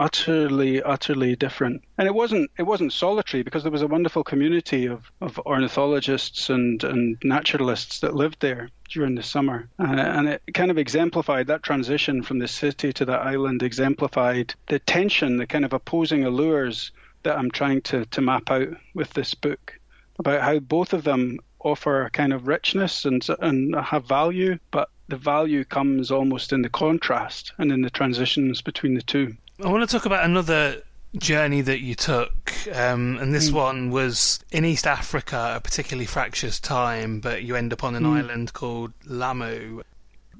utterly, 0.00 0.82
utterly 0.82 1.36
different. 1.36 1.82
And 1.98 2.08
it 2.08 2.14
wasn't 2.14 2.50
it 2.58 2.62
wasn't 2.62 2.92
solitary 2.92 3.42
because 3.42 3.62
there 3.62 3.70
was 3.70 3.82
a 3.82 3.86
wonderful 3.86 4.24
community 4.24 4.86
of, 4.86 5.12
of 5.20 5.38
ornithologists 5.40 6.48
and, 6.48 6.82
and 6.82 7.18
naturalists 7.22 8.00
that 8.00 8.16
lived 8.16 8.40
there 8.40 8.70
during 8.88 9.14
the 9.14 9.22
summer. 9.22 9.68
Uh, 9.78 9.84
and 9.84 10.28
it 10.28 10.42
kind 10.54 10.70
of 10.70 10.78
exemplified 10.78 11.46
that 11.46 11.62
transition 11.62 12.22
from 12.22 12.38
the 12.38 12.48
city 12.48 12.92
to 12.94 13.04
the 13.04 13.12
island, 13.12 13.62
exemplified 13.62 14.54
the 14.68 14.78
tension, 14.78 15.36
the 15.36 15.46
kind 15.46 15.66
of 15.66 15.74
opposing 15.74 16.24
allures 16.24 16.92
that 17.22 17.36
I'm 17.36 17.50
trying 17.50 17.82
to, 17.82 18.06
to 18.06 18.20
map 18.22 18.50
out 18.50 18.68
with 18.94 19.10
this 19.10 19.34
book 19.34 19.78
about 20.18 20.40
how 20.40 20.58
both 20.58 20.94
of 20.94 21.04
them 21.04 21.38
offer 21.60 22.06
a 22.06 22.10
kind 22.10 22.32
of 22.32 22.48
richness 22.48 23.04
and, 23.04 23.24
and 23.40 23.76
have 23.76 24.06
value, 24.06 24.58
but 24.70 24.88
the 25.08 25.16
value 25.16 25.64
comes 25.64 26.10
almost 26.10 26.54
in 26.54 26.62
the 26.62 26.70
contrast 26.70 27.52
and 27.58 27.70
in 27.70 27.82
the 27.82 27.90
transitions 27.90 28.62
between 28.62 28.94
the 28.94 29.02
two. 29.02 29.36
I 29.62 29.68
want 29.68 29.88
to 29.88 29.96
talk 29.96 30.06
about 30.06 30.24
another 30.24 30.82
journey 31.16 31.60
that 31.60 31.80
you 31.80 31.94
took, 31.94 32.52
um, 32.74 33.18
and 33.18 33.34
this 33.34 33.50
mm. 33.50 33.54
one 33.54 33.90
was 33.90 34.40
in 34.50 34.64
East 34.64 34.86
Africa, 34.86 35.54
a 35.56 35.60
particularly 35.60 36.06
fractious 36.06 36.60
time, 36.60 37.20
but 37.20 37.42
you 37.42 37.56
end 37.56 37.72
up 37.72 37.84
on 37.84 37.94
an 37.94 38.04
mm. 38.04 38.16
island 38.16 38.52
called 38.52 38.92
Lamu. 39.04 39.82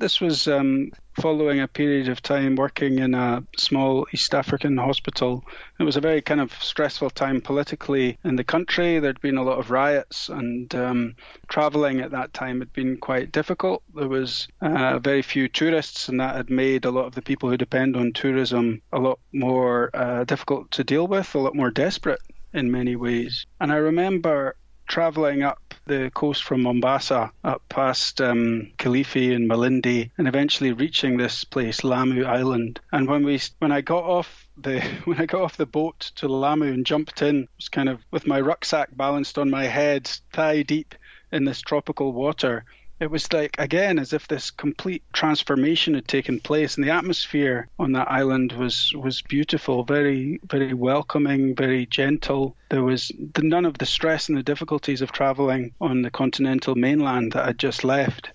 This 0.01 0.19
was 0.19 0.49
um, 0.49 0.93
following 1.21 1.61
a 1.61 1.69
period 1.69 2.09
of 2.09 2.23
time 2.23 2.57
working 2.57 3.01
in 3.01 3.15
a 3.15 3.45
small 3.59 4.07
East 4.15 4.35
African 4.35 4.79
hospital. 4.79 5.45
It 5.79 5.83
was 5.83 5.97
a 5.97 6.01
very 6.01 6.23
kind 6.23 6.41
of 6.41 6.55
stressful 6.55 7.11
time 7.11 7.43
politically 7.43 8.17
in 8.25 8.37
the 8.37 8.43
country. 8.43 8.99
There'd 8.99 9.21
been 9.21 9.37
a 9.37 9.43
lot 9.43 9.59
of 9.59 9.71
riots, 9.71 10.31
and 10.31 10.75
um, 10.75 11.17
traveling 11.49 12.01
at 12.01 12.13
that 12.13 12.33
time 12.33 12.61
had 12.61 12.73
been 12.73 12.97
quite 12.97 13.31
difficult. 13.31 13.83
There 13.95 14.09
was 14.09 14.49
uh, 14.63 14.99
very 15.01 15.21
few 15.21 15.49
tourists, 15.49 16.09
and 16.09 16.19
that 16.19 16.35
had 16.35 16.49
made 16.49 16.87
a 16.87 16.91
lot 16.91 17.05
of 17.05 17.15
the 17.15 17.21
people 17.21 17.51
who 17.51 17.59
depend 17.59 17.95
on 17.95 18.15
tourism 18.15 18.81
a 18.95 18.99
lot 18.99 19.19
more 19.35 19.91
uh, 19.93 20.25
difficult 20.25 20.71
to 20.71 20.83
deal 20.83 21.09
with, 21.09 21.35
a 21.35 21.39
lot 21.39 21.55
more 21.55 21.71
desperate 21.71 22.23
in 22.55 22.71
many 22.71 22.97
ways. 22.97 23.45
And 23.61 23.71
I 23.71 23.77
remember 23.77 24.57
traveling 24.89 25.43
up 25.43 25.60
the 25.87 26.11
coast 26.15 26.45
from 26.45 26.63
Mombasa 26.63 27.33
up 27.43 27.63
past 27.69 28.21
um, 28.21 28.71
Kilifi 28.79 29.35
and 29.35 29.49
Malindi, 29.49 30.11
and 30.19 30.29
eventually 30.29 30.73
reaching 30.73 31.17
this 31.17 31.45
place, 31.45 31.85
Lamu 31.85 32.25
Island. 32.25 32.81
And 32.93 33.09
when 33.09 33.25
we 33.25 33.41
when 33.59 33.73
I 33.73 33.81
got 33.81 34.05
off 34.05 34.49
the 34.57 34.81
when 35.05 35.21
I 35.21 35.27
got 35.27 35.43
off 35.43 35.57
the 35.57 35.67
boat 35.67 36.13
to 36.17 36.29
Lamu 36.29 36.67
and 36.67 36.87
jumped 36.87 37.23
in, 37.23 37.49
was 37.57 37.69
kind 37.69 37.89
of 37.89 38.01
with 38.11 38.27
my 38.27 38.41
rucksack 38.41 38.97
balanced 38.97 39.39
on 39.39 39.51
my 39.51 39.65
head, 39.65 40.07
thigh 40.33 40.63
deep 40.63 40.95
in 41.33 41.45
this 41.45 41.61
tropical 41.61 42.13
water 42.13 42.65
it 43.01 43.11
was 43.11 43.33
like 43.33 43.57
again 43.59 43.99
as 43.99 44.13
if 44.13 44.29
this 44.29 44.51
complete 44.51 45.03
transformation 45.13 45.95
had 45.95 46.07
taken 46.07 46.39
place 46.39 46.77
and 46.77 46.85
the 46.85 46.91
atmosphere 46.91 47.67
on 47.79 47.93
that 47.93 48.11
island 48.11 48.53
was 48.53 48.93
was 48.95 49.23
beautiful 49.23 49.83
very 49.85 50.39
very 50.45 50.75
welcoming 50.75 51.55
very 51.55 51.87
gentle 51.87 52.55
there 52.69 52.85
was 52.85 53.11
the, 53.35 53.43
none 53.43 53.65
of 53.65 53.79
the 53.79 53.87
stress 53.87 54.29
and 54.29 54.37
the 54.37 54.43
difficulties 54.43 55.01
of 55.01 55.11
traveling 55.11 55.73
on 55.81 56.03
the 56.03 56.11
continental 56.11 56.75
mainland 56.75 57.33
that 57.33 57.49
i'd 57.49 57.59
just 57.59 57.85
left 57.85 58.31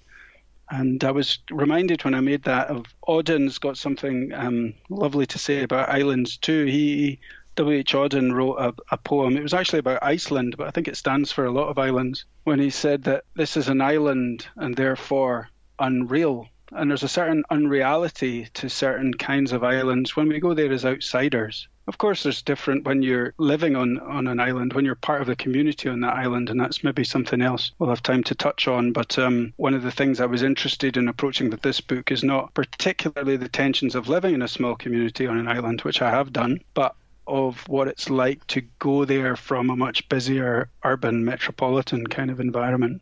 and 0.69 1.03
I 1.03 1.11
was 1.11 1.37
reminded 1.51 2.03
when 2.03 2.15
I 2.15 2.21
made 2.21 2.43
that 2.45 2.69
of 2.69 2.85
Auden's 3.07 3.59
got 3.59 3.77
something 3.77 4.33
um, 4.33 4.73
lovely 4.89 5.27
to 5.27 5.37
say 5.37 5.61
about 5.61 5.89
islands 5.89 6.37
too. 6.37 6.65
He 6.65 7.19
W.H. 7.55 7.93
Auden 7.93 8.33
wrote 8.33 8.55
a, 8.55 8.73
a, 8.91 8.97
poem. 8.97 9.37
It 9.37 9.43
was 9.43 9.53
actually 9.53 9.79
about 9.79 10.03
Iceland, 10.03 10.55
but 10.57 10.67
I 10.67 10.71
think 10.71 10.87
it 10.87 10.97
stands 10.97 11.31
for 11.31 11.45
a 11.45 11.51
lot 11.51 11.69
of 11.69 11.77
islands. 11.77 12.25
When 12.43 12.59
he 12.59 12.69
said 12.69 13.03
that 13.03 13.23
this 13.33 13.55
is 13.55 13.69
an 13.69 13.81
island 13.81 14.45
and 14.57 14.75
therefore 14.75 15.49
unreal. 15.79 16.49
and 16.71 16.89
there's 16.89 17.03
a 17.03 17.07
certain 17.07 17.43
unreality 17.49 18.47
to 18.55 18.69
certain 18.69 19.13
kinds 19.13 19.53
of 19.53 19.63
islands 19.63 20.15
when 20.15 20.27
we 20.27 20.39
go 20.39 20.53
there 20.53 20.71
as 20.71 20.85
outsiders. 20.85 21.67
Of 21.87 21.97
course, 21.99 22.23
there's 22.23 22.41
different 22.41 22.85
when 22.85 23.03
you're 23.03 23.33
living 23.37 23.75
on, 23.75 23.99
on 23.99 24.27
an 24.27 24.39
island, 24.39 24.73
when 24.73 24.85
you're 24.85 24.95
part 24.95 25.21
of 25.21 25.27
the 25.27 25.35
community 25.35 25.87
on 25.87 25.99
that 26.01 26.15
island, 26.15 26.49
and 26.49 26.59
that's 26.59 26.83
maybe 26.83 27.03
something 27.03 27.41
else 27.41 27.71
we'll 27.77 27.89
have 27.89 28.01
time 28.01 28.23
to 28.23 28.35
touch 28.35 28.67
on. 28.67 28.91
But 28.91 29.19
um, 29.19 29.53
one 29.57 29.75
of 29.75 29.83
the 29.83 29.91
things 29.91 30.19
I 30.19 30.25
was 30.25 30.41
interested 30.41 30.97
in 30.97 31.07
approaching 31.07 31.51
with 31.51 31.61
this 31.61 31.81
book 31.81 32.11
is 32.11 32.23
not 32.23 32.53
particularly 32.53 33.37
the 33.37 33.47
tensions 33.47 33.93
of 33.93 34.09
living 34.09 34.33
in 34.33 34.41
a 34.41 34.47
small 34.47 34.75
community 34.75 35.27
on 35.27 35.37
an 35.37 35.47
island, 35.47 35.81
which 35.81 36.01
I 36.01 36.09
have 36.09 36.33
done, 36.33 36.59
but 36.73 36.95
of 37.27 37.67
what 37.67 37.87
it's 37.87 38.09
like 38.09 38.45
to 38.47 38.61
go 38.79 39.05
there 39.05 39.35
from 39.35 39.69
a 39.69 39.75
much 39.75 40.07
busier 40.09 40.69
urban 40.83 41.25
metropolitan 41.25 42.07
kind 42.07 42.31
of 42.31 42.39
environment. 42.39 43.01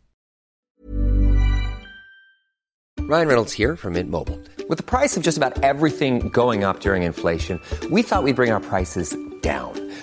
Ryan 3.06 3.28
Reynolds 3.28 3.52
here 3.52 3.76
from 3.76 3.92
Mint 3.92 4.10
Mobile. 4.10 4.40
With 4.66 4.78
the 4.78 4.84
price 4.84 5.14
of 5.16 5.22
just 5.22 5.36
about 5.36 5.62
everything 5.62 6.30
going 6.30 6.64
up 6.64 6.80
during 6.80 7.02
inflation, 7.02 7.60
we 7.90 8.00
thought 8.00 8.22
we'd 8.22 8.34
bring 8.34 8.50
our 8.50 8.60
prices 8.60 9.14
down. 9.42 9.83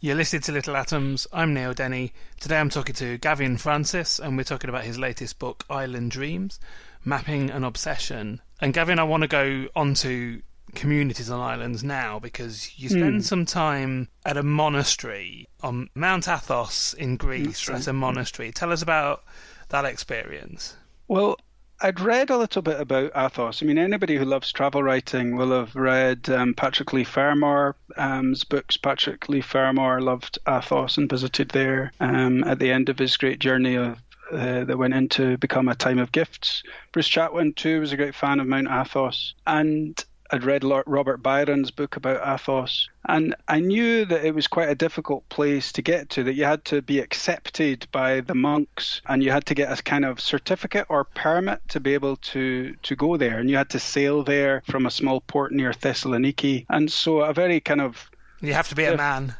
You're 0.00 0.14
listening 0.16 0.42
to 0.42 0.52
Little 0.52 0.76
Atoms. 0.76 1.26
I'm 1.30 1.52
Neil 1.52 1.74
Denny. 1.74 2.14
Today 2.40 2.58
I'm 2.58 2.70
talking 2.70 2.94
to 2.96 3.18
Gavin 3.18 3.58
Francis, 3.58 4.18
and 4.18 4.34
we're 4.36 4.44
talking 4.44 4.70
about 4.70 4.84
his 4.84 4.98
latest 4.98 5.38
book, 5.38 5.64
Island 5.68 6.10
Dreams 6.10 6.58
Mapping 7.04 7.50
an 7.50 7.64
Obsession. 7.64 8.40
And 8.62 8.72
Gavin, 8.72 8.98
I 8.98 9.02
want 9.04 9.22
to 9.22 9.28
go 9.28 9.66
onto 9.76 10.40
communities 10.74 11.30
on 11.30 11.40
islands 11.40 11.82
now 11.84 12.18
because 12.18 12.78
you 12.78 12.88
spend 12.88 13.16
Hmm. 13.16 13.20
some 13.20 13.44
time 13.44 14.08
at 14.24 14.36
a 14.38 14.42
monastery 14.42 15.46
on 15.62 15.90
Mount 15.94 16.28
Athos 16.28 16.94
in 16.94 17.16
Greece 17.16 17.66
That's 17.66 17.80
as 17.80 17.88
a 17.88 17.92
monastery. 17.92 18.52
Tell 18.52 18.72
us 18.72 18.80
about 18.80 19.22
that 19.68 19.84
experience. 19.84 20.76
Well, 21.08 21.36
I'd 21.82 22.00
read 22.00 22.28
a 22.28 22.36
little 22.36 22.60
bit 22.60 22.78
about 22.78 23.12
Athos. 23.16 23.62
I 23.62 23.66
mean, 23.66 23.78
anybody 23.78 24.16
who 24.16 24.26
loves 24.26 24.52
travel 24.52 24.82
writing 24.82 25.36
will 25.36 25.50
have 25.52 25.74
read 25.74 26.28
um, 26.28 26.52
Patrick 26.52 26.92
Leigh 26.92 27.04
Fermor's 27.04 28.44
books. 28.44 28.76
Patrick 28.76 29.30
Leigh 29.30 29.40
Fermor 29.40 30.02
loved 30.02 30.38
Athos 30.46 30.98
and 30.98 31.08
visited 31.08 31.48
there 31.48 31.92
um, 31.98 32.44
at 32.44 32.58
the 32.58 32.70
end 32.70 32.90
of 32.90 32.98
his 32.98 33.16
great 33.16 33.38
journey 33.38 33.76
of, 33.76 33.96
uh, 34.30 34.64
that 34.64 34.76
went 34.76 34.92
into 34.92 35.38
become 35.38 35.68
a 35.68 35.74
time 35.74 35.98
of 35.98 36.12
gifts. 36.12 36.62
Bruce 36.92 37.08
Chatwin 37.08 37.56
too 37.56 37.80
was 37.80 37.92
a 37.92 37.96
great 37.96 38.14
fan 38.14 38.40
of 38.40 38.46
Mount 38.46 38.68
Athos, 38.70 39.34
and 39.46 40.04
I'd 40.32 40.44
read 40.44 40.64
Robert 40.64 41.18
Byron's 41.18 41.70
book 41.70 41.96
about 41.96 42.26
Athos, 42.26 42.88
and 43.08 43.34
I 43.48 43.60
knew 43.60 44.04
that 44.04 44.24
it 44.24 44.34
was 44.34 44.46
quite 44.46 44.68
a 44.68 44.74
difficult 44.74 45.28
place 45.28 45.72
to 45.72 45.82
get 45.82 46.10
to, 46.10 46.24
that 46.24 46.34
you 46.34 46.44
had 46.44 46.64
to 46.66 46.82
be 46.82 47.00
accepted 47.00 47.86
by 47.90 48.20
the 48.20 48.34
monks 48.34 49.02
and 49.06 49.22
you 49.22 49.30
had 49.30 49.46
to 49.46 49.54
get 49.54 49.76
a 49.76 49.82
kind 49.82 50.04
of 50.04 50.20
certificate 50.20 50.86
or 50.88 51.04
permit 51.04 51.60
to 51.68 51.80
be 51.80 51.94
able 51.94 52.16
to, 52.16 52.74
to 52.82 52.94
go 52.94 53.16
there. 53.16 53.38
And 53.38 53.50
you 53.50 53.56
had 53.56 53.70
to 53.70 53.80
sail 53.80 54.22
there 54.22 54.62
from 54.66 54.86
a 54.86 54.90
small 54.90 55.20
port 55.20 55.52
near 55.52 55.72
Thessaloniki. 55.72 56.66
And 56.68 56.92
so 56.92 57.20
a 57.20 57.32
very 57.32 57.60
kind 57.60 57.80
of 57.80 58.10
You 58.40 58.52
have 58.52 58.68
to 58.68 58.74
be 58.74 58.84
a 58.84 58.96
man. 58.96 59.34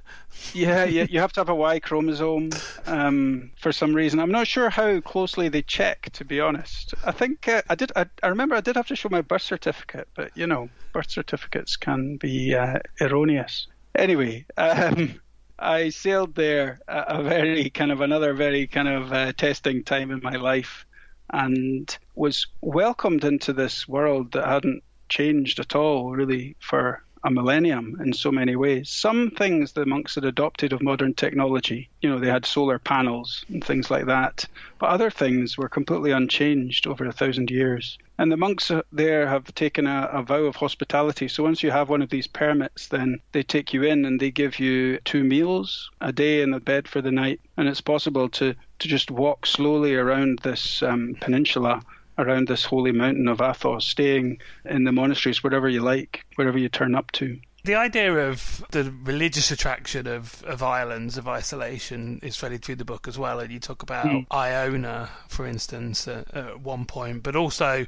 Yeah, 0.53 0.85
you, 0.85 1.07
you 1.11 1.21
have 1.21 1.33
to 1.35 1.41
have 1.41 1.49
a 1.49 1.55
Y 1.55 1.81
chromosome 1.81 2.63
um, 2.87 3.51
for 3.61 3.73
some 3.73 3.95
reason. 3.95 4.21
I'm 4.21 4.31
not 4.31 4.47
sure 4.47 4.71
how 4.71 5.01
closely 5.01 5.49
they 5.49 5.63
check, 5.63 6.11
to 6.13 6.25
be 6.25 6.41
honest. 6.41 6.95
I 7.05 7.13
think 7.13 7.47
uh, 7.49 7.63
I 7.69 7.75
did. 7.75 7.93
I, 7.97 8.07
I 8.23 8.29
remember 8.29 8.55
I 8.55 8.61
did 8.61 8.77
have 8.77 8.89
to 8.89 8.97
show 8.97 9.09
my 9.09 9.21
birth 9.21 9.43
certificate, 9.43 10.09
but 10.15 10.31
you 10.35 10.47
know, 10.47 10.69
birth 10.93 11.11
certificates 11.11 11.77
can 11.77 12.17
be 12.17 12.55
uh, 12.55 12.79
erroneous. 13.01 13.67
Anyway, 13.95 14.47
um, 14.57 15.21
I 15.59 15.91
sailed 15.91 16.35
there 16.35 16.81
a 16.89 17.23
very 17.23 17.71
kind 17.71 17.93
of 17.93 18.01
another 18.01 18.35
very 18.35 18.67
kind 18.67 18.89
of 18.89 19.13
uh, 19.13 19.33
testing 19.33 19.85
time 19.85 20.11
in 20.11 20.21
my 20.23 20.37
life, 20.37 20.87
and 21.33 21.97
was 22.15 22.47
welcomed 22.61 23.25
into 23.25 23.53
this 23.53 23.87
world 23.87 24.33
that 24.33 24.47
hadn't 24.47 24.83
changed 25.09 25.59
at 25.59 25.75
all, 25.75 26.13
really, 26.13 26.57
for 26.61 27.05
a 27.23 27.31
millennium 27.31 28.01
in 28.03 28.13
so 28.13 28.33
many 28.33 28.57
ways. 28.57 28.89
Some 28.89 29.31
things 29.31 29.73
the 29.73 29.87
monks 29.87 30.15
had 30.15 30.25
adopted 30.25 30.73
of 30.73 30.83
modern 30.83 31.15
technology, 31.15 31.89
you 32.01 32.09
know, 32.09 32.19
they 32.19 32.29
had 32.29 32.47
solar 32.47 32.79
panels 32.79 33.45
and 33.49 33.63
things 33.63 33.91
like 33.91 34.07
that, 34.07 34.47
but 34.79 34.91
other 34.91 35.11
things 35.11 35.59
were 35.59 35.69
completely 35.69 36.13
unchanged 36.13 36.87
over 36.87 37.05
a 37.05 37.13
thousand 37.13 37.51
years. 37.51 37.99
And 38.19 38.31
the 38.31 38.37
monks 38.37 38.71
uh, 38.71 38.83
there 38.93 39.27
have 39.27 39.55
taken 39.55 39.87
a, 39.87 40.09
a 40.13 40.23
vow 40.23 40.45
of 40.45 40.57
hospitality. 40.57 41.29
So 41.29 41.43
once 41.43 41.63
you 41.63 41.71
have 41.71 41.89
one 41.89 42.03
of 42.03 42.11
these 42.11 42.27
permits, 42.27 42.89
then 42.89 43.21
they 43.33 43.43
take 43.43 43.73
you 43.73 43.83
in 43.83 44.05
and 44.05 44.21
they 44.21 44.31
give 44.31 44.59
you 44.59 44.99
two 44.99 45.25
meals 45.25 45.91
a 46.01 46.13
day 46.13 46.43
and 46.43 46.55
a 46.55 46.61
bed 46.61 46.87
for 46.87 47.01
the 47.01 47.11
night. 47.11 47.41
And 47.57 47.69
it's 47.69 47.81
possible 47.81 48.29
to, 48.31 48.55
to 48.79 48.89
just 48.89 49.11
walk 49.11 49.47
slowly 49.47 49.95
around 49.95 50.41
this 50.41 50.83
um, 50.83 51.17
peninsula 51.21 51.83
around 52.21 52.49
this 52.49 52.65
holy 52.65 52.93
mountain 52.93 53.29
of 53.29 53.41
Athos, 53.41 53.85
staying 53.85 54.39
in 54.65 54.85
the 54.85 54.93
monasteries 54.93 55.43
wherever 55.43 55.69
you 55.69 55.81
like, 55.81 56.25
wherever 56.37 56.59
you 56.59 56.69
turn 56.69 56.95
up 56.95 57.11
to. 57.13 57.39
The 57.63 57.75
idea 57.75 58.15
of 58.15 58.65
the 58.71 58.91
religious 59.05 59.51
attraction 59.51 60.07
of, 60.07 60.43
of 60.45 60.63
islands 60.63 61.19
of 61.19 61.29
isolation 61.29 62.19
is 62.23 62.39
threaded 62.39 62.65
through 62.65 62.77
the 62.77 62.87
book 62.87 63.07
as 63.07 63.19
well, 63.19 63.39
and 63.39 63.53
you 63.53 63.61
talk 63.61 63.83
about 63.83 64.07
Mm. 64.07 64.27
Iona, 64.33 65.11
for 65.29 65.47
instance, 65.47 66.09
uh, 66.09 66.25
at 66.33 66.61
one 66.61 66.87
point, 66.87 67.23
but 67.23 67.37
also 67.37 67.85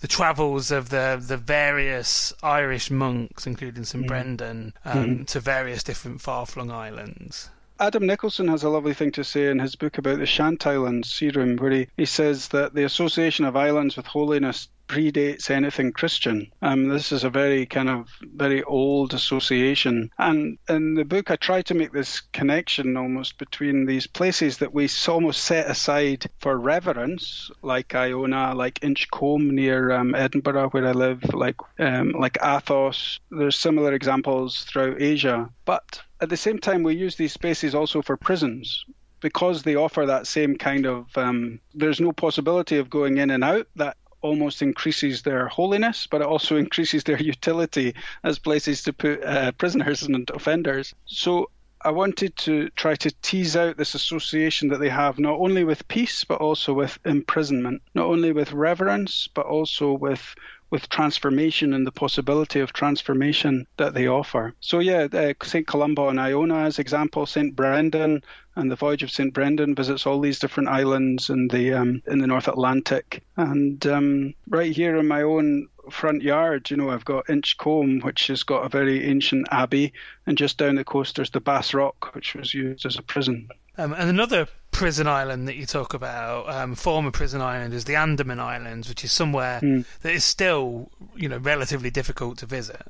the 0.00 0.08
travels 0.08 0.70
of 0.70 0.90
the 0.90 1.22
the 1.26 1.38
various 1.38 2.34
Irish 2.42 2.90
monks, 2.90 3.46
including 3.46 3.84
St 3.84 4.06
Brendan, 4.06 4.74
um, 4.84 5.24
to 5.24 5.40
various 5.40 5.82
different 5.82 6.20
far-flung 6.20 6.70
islands. 6.70 7.48
Adam 7.84 8.06
Nicolson 8.06 8.48
has 8.48 8.62
a 8.62 8.70
lovely 8.70 8.94
thing 8.94 9.12
to 9.12 9.22
say 9.22 9.48
in 9.48 9.58
his 9.58 9.76
book 9.76 9.98
about 9.98 10.18
the 10.18 10.24
Shiant 10.24 10.66
Islands, 10.66 11.12
Sea 11.12 11.28
Room, 11.28 11.56
where 11.56 11.70
he, 11.70 11.88
he 11.98 12.06
says 12.06 12.48
that 12.48 12.72
the 12.72 12.84
association 12.84 13.44
of 13.44 13.56
islands 13.56 13.94
with 13.94 14.06
holiness 14.06 14.68
predates 14.86 15.50
anything 15.50 15.92
Christian. 15.92 16.50
Um, 16.62 16.88
this 16.88 17.12
is 17.12 17.24
a 17.24 17.30
very 17.30 17.66
kind 17.66 17.88
of 17.88 18.08
very 18.22 18.62
old 18.62 19.14
association. 19.14 20.10
And 20.18 20.58
in 20.68 20.94
the 20.94 21.04
book, 21.04 21.30
I 21.30 21.36
try 21.36 21.62
to 21.62 21.74
make 21.74 21.92
this 21.92 22.20
connection 22.32 22.96
almost 22.96 23.38
between 23.38 23.86
these 23.86 24.06
places 24.06 24.58
that 24.58 24.74
we 24.74 24.88
almost 25.08 25.44
set 25.44 25.70
aside 25.70 26.26
for 26.38 26.56
reverence, 26.58 27.50
like 27.62 27.94
Iona, 27.94 28.54
like 28.54 28.80
Inchcolm 28.80 29.50
near 29.50 29.92
um, 29.92 30.14
Edinburgh, 30.14 30.70
where 30.70 30.86
I 30.86 30.92
live, 30.92 31.34
like 31.34 31.56
um, 31.78 32.12
like 32.12 32.38
Athos. 32.42 33.20
There's 33.30 33.58
similar 33.58 33.92
examples 33.92 34.64
throughout 34.64 35.00
Asia. 35.00 35.48
But 35.64 36.02
at 36.20 36.28
the 36.28 36.36
same 36.36 36.58
time, 36.58 36.82
we 36.82 36.94
use 36.96 37.16
these 37.16 37.32
spaces 37.32 37.74
also 37.74 38.02
for 38.02 38.16
prisons 38.16 38.84
because 39.20 39.62
they 39.62 39.74
offer 39.74 40.04
that 40.04 40.26
same 40.26 40.54
kind 40.56 40.84
of 40.84 41.16
um, 41.16 41.58
there's 41.72 41.98
no 41.98 42.12
possibility 42.12 42.76
of 42.76 42.90
going 42.90 43.16
in 43.16 43.30
and 43.30 43.42
out 43.42 43.66
that 43.74 43.96
almost 44.24 44.62
increases 44.62 45.22
their 45.22 45.46
holiness, 45.48 46.06
but 46.06 46.22
it 46.22 46.26
also 46.26 46.56
increases 46.64 47.04
their 47.04 47.20
utility 47.20 47.94
as 48.22 48.38
places 48.38 48.82
to 48.82 48.92
put 48.92 49.22
uh, 49.22 49.52
prisoners 49.52 50.02
and 50.02 50.28
offenders. 50.30 50.94
So 51.04 51.50
I 51.86 51.90
wanted 51.90 52.34
to 52.38 52.70
try 52.70 52.94
to 52.94 53.10
tease 53.20 53.56
out 53.56 53.76
this 53.76 53.94
association 53.94 54.68
that 54.70 54.80
they 54.80 54.88
have 54.88 55.18
not 55.18 55.38
only 55.38 55.64
with 55.64 55.86
peace, 55.86 56.24
but 56.24 56.40
also 56.40 56.72
with 56.72 56.98
imprisonment, 57.04 57.82
not 57.94 58.06
only 58.06 58.32
with 58.32 58.52
reverence, 58.52 59.28
but 59.34 59.44
also 59.44 59.92
with 59.92 60.34
with 60.74 60.88
transformation 60.88 61.72
and 61.72 61.86
the 61.86 61.92
possibility 61.92 62.58
of 62.58 62.72
transformation 62.72 63.64
that 63.76 63.94
they 63.94 64.08
offer. 64.08 64.52
So 64.58 64.80
yeah, 64.80 65.06
uh, 65.12 65.32
St. 65.40 65.64
Columba 65.64 66.08
and 66.08 66.18
Iona 66.18 66.64
as 66.64 66.80
example, 66.80 67.26
St. 67.26 67.54
Brendan 67.54 68.24
and 68.56 68.68
the 68.68 68.74
Voyage 68.74 69.04
of 69.04 69.12
St. 69.12 69.32
Brendan 69.32 69.76
visits 69.76 70.04
all 70.04 70.18
these 70.18 70.40
different 70.40 70.70
islands 70.70 71.30
in 71.30 71.46
the 71.46 71.74
um, 71.74 72.02
in 72.08 72.18
the 72.18 72.26
North 72.26 72.48
Atlantic. 72.48 73.22
And 73.36 73.86
um, 73.86 74.34
right 74.48 74.74
here 74.74 74.96
in 74.96 75.06
my 75.06 75.22
own 75.22 75.68
front 75.92 76.22
yard, 76.22 76.68
you 76.70 76.76
know, 76.76 76.90
I've 76.90 77.04
got 77.04 77.28
Inchcolm, 77.28 78.02
which 78.02 78.26
has 78.26 78.42
got 78.42 78.66
a 78.66 78.68
very 78.68 79.04
ancient 79.04 79.46
abbey, 79.52 79.92
and 80.26 80.36
just 80.36 80.58
down 80.58 80.74
the 80.74 80.82
coast 80.82 81.14
there's 81.14 81.30
the 81.30 81.38
Bass 81.40 81.72
Rock, 81.72 82.12
which 82.16 82.34
was 82.34 82.52
used 82.52 82.84
as 82.84 82.98
a 82.98 83.02
prison. 83.02 83.48
Um, 83.76 83.92
and 83.92 84.08
another 84.08 84.46
prison 84.70 85.06
island 85.06 85.48
that 85.48 85.56
you 85.56 85.66
talk 85.66 85.94
about, 85.94 86.48
um, 86.48 86.74
former 86.74 87.10
prison 87.10 87.40
island, 87.40 87.74
is 87.74 87.84
the 87.84 87.96
Andaman 87.96 88.40
Islands, 88.40 88.88
which 88.88 89.04
is 89.04 89.12
somewhere 89.12 89.60
mm. 89.60 89.84
that 90.02 90.12
is 90.12 90.24
still, 90.24 90.90
you 91.16 91.28
know, 91.28 91.38
relatively 91.38 91.90
difficult 91.90 92.38
to 92.38 92.46
visit. 92.46 92.86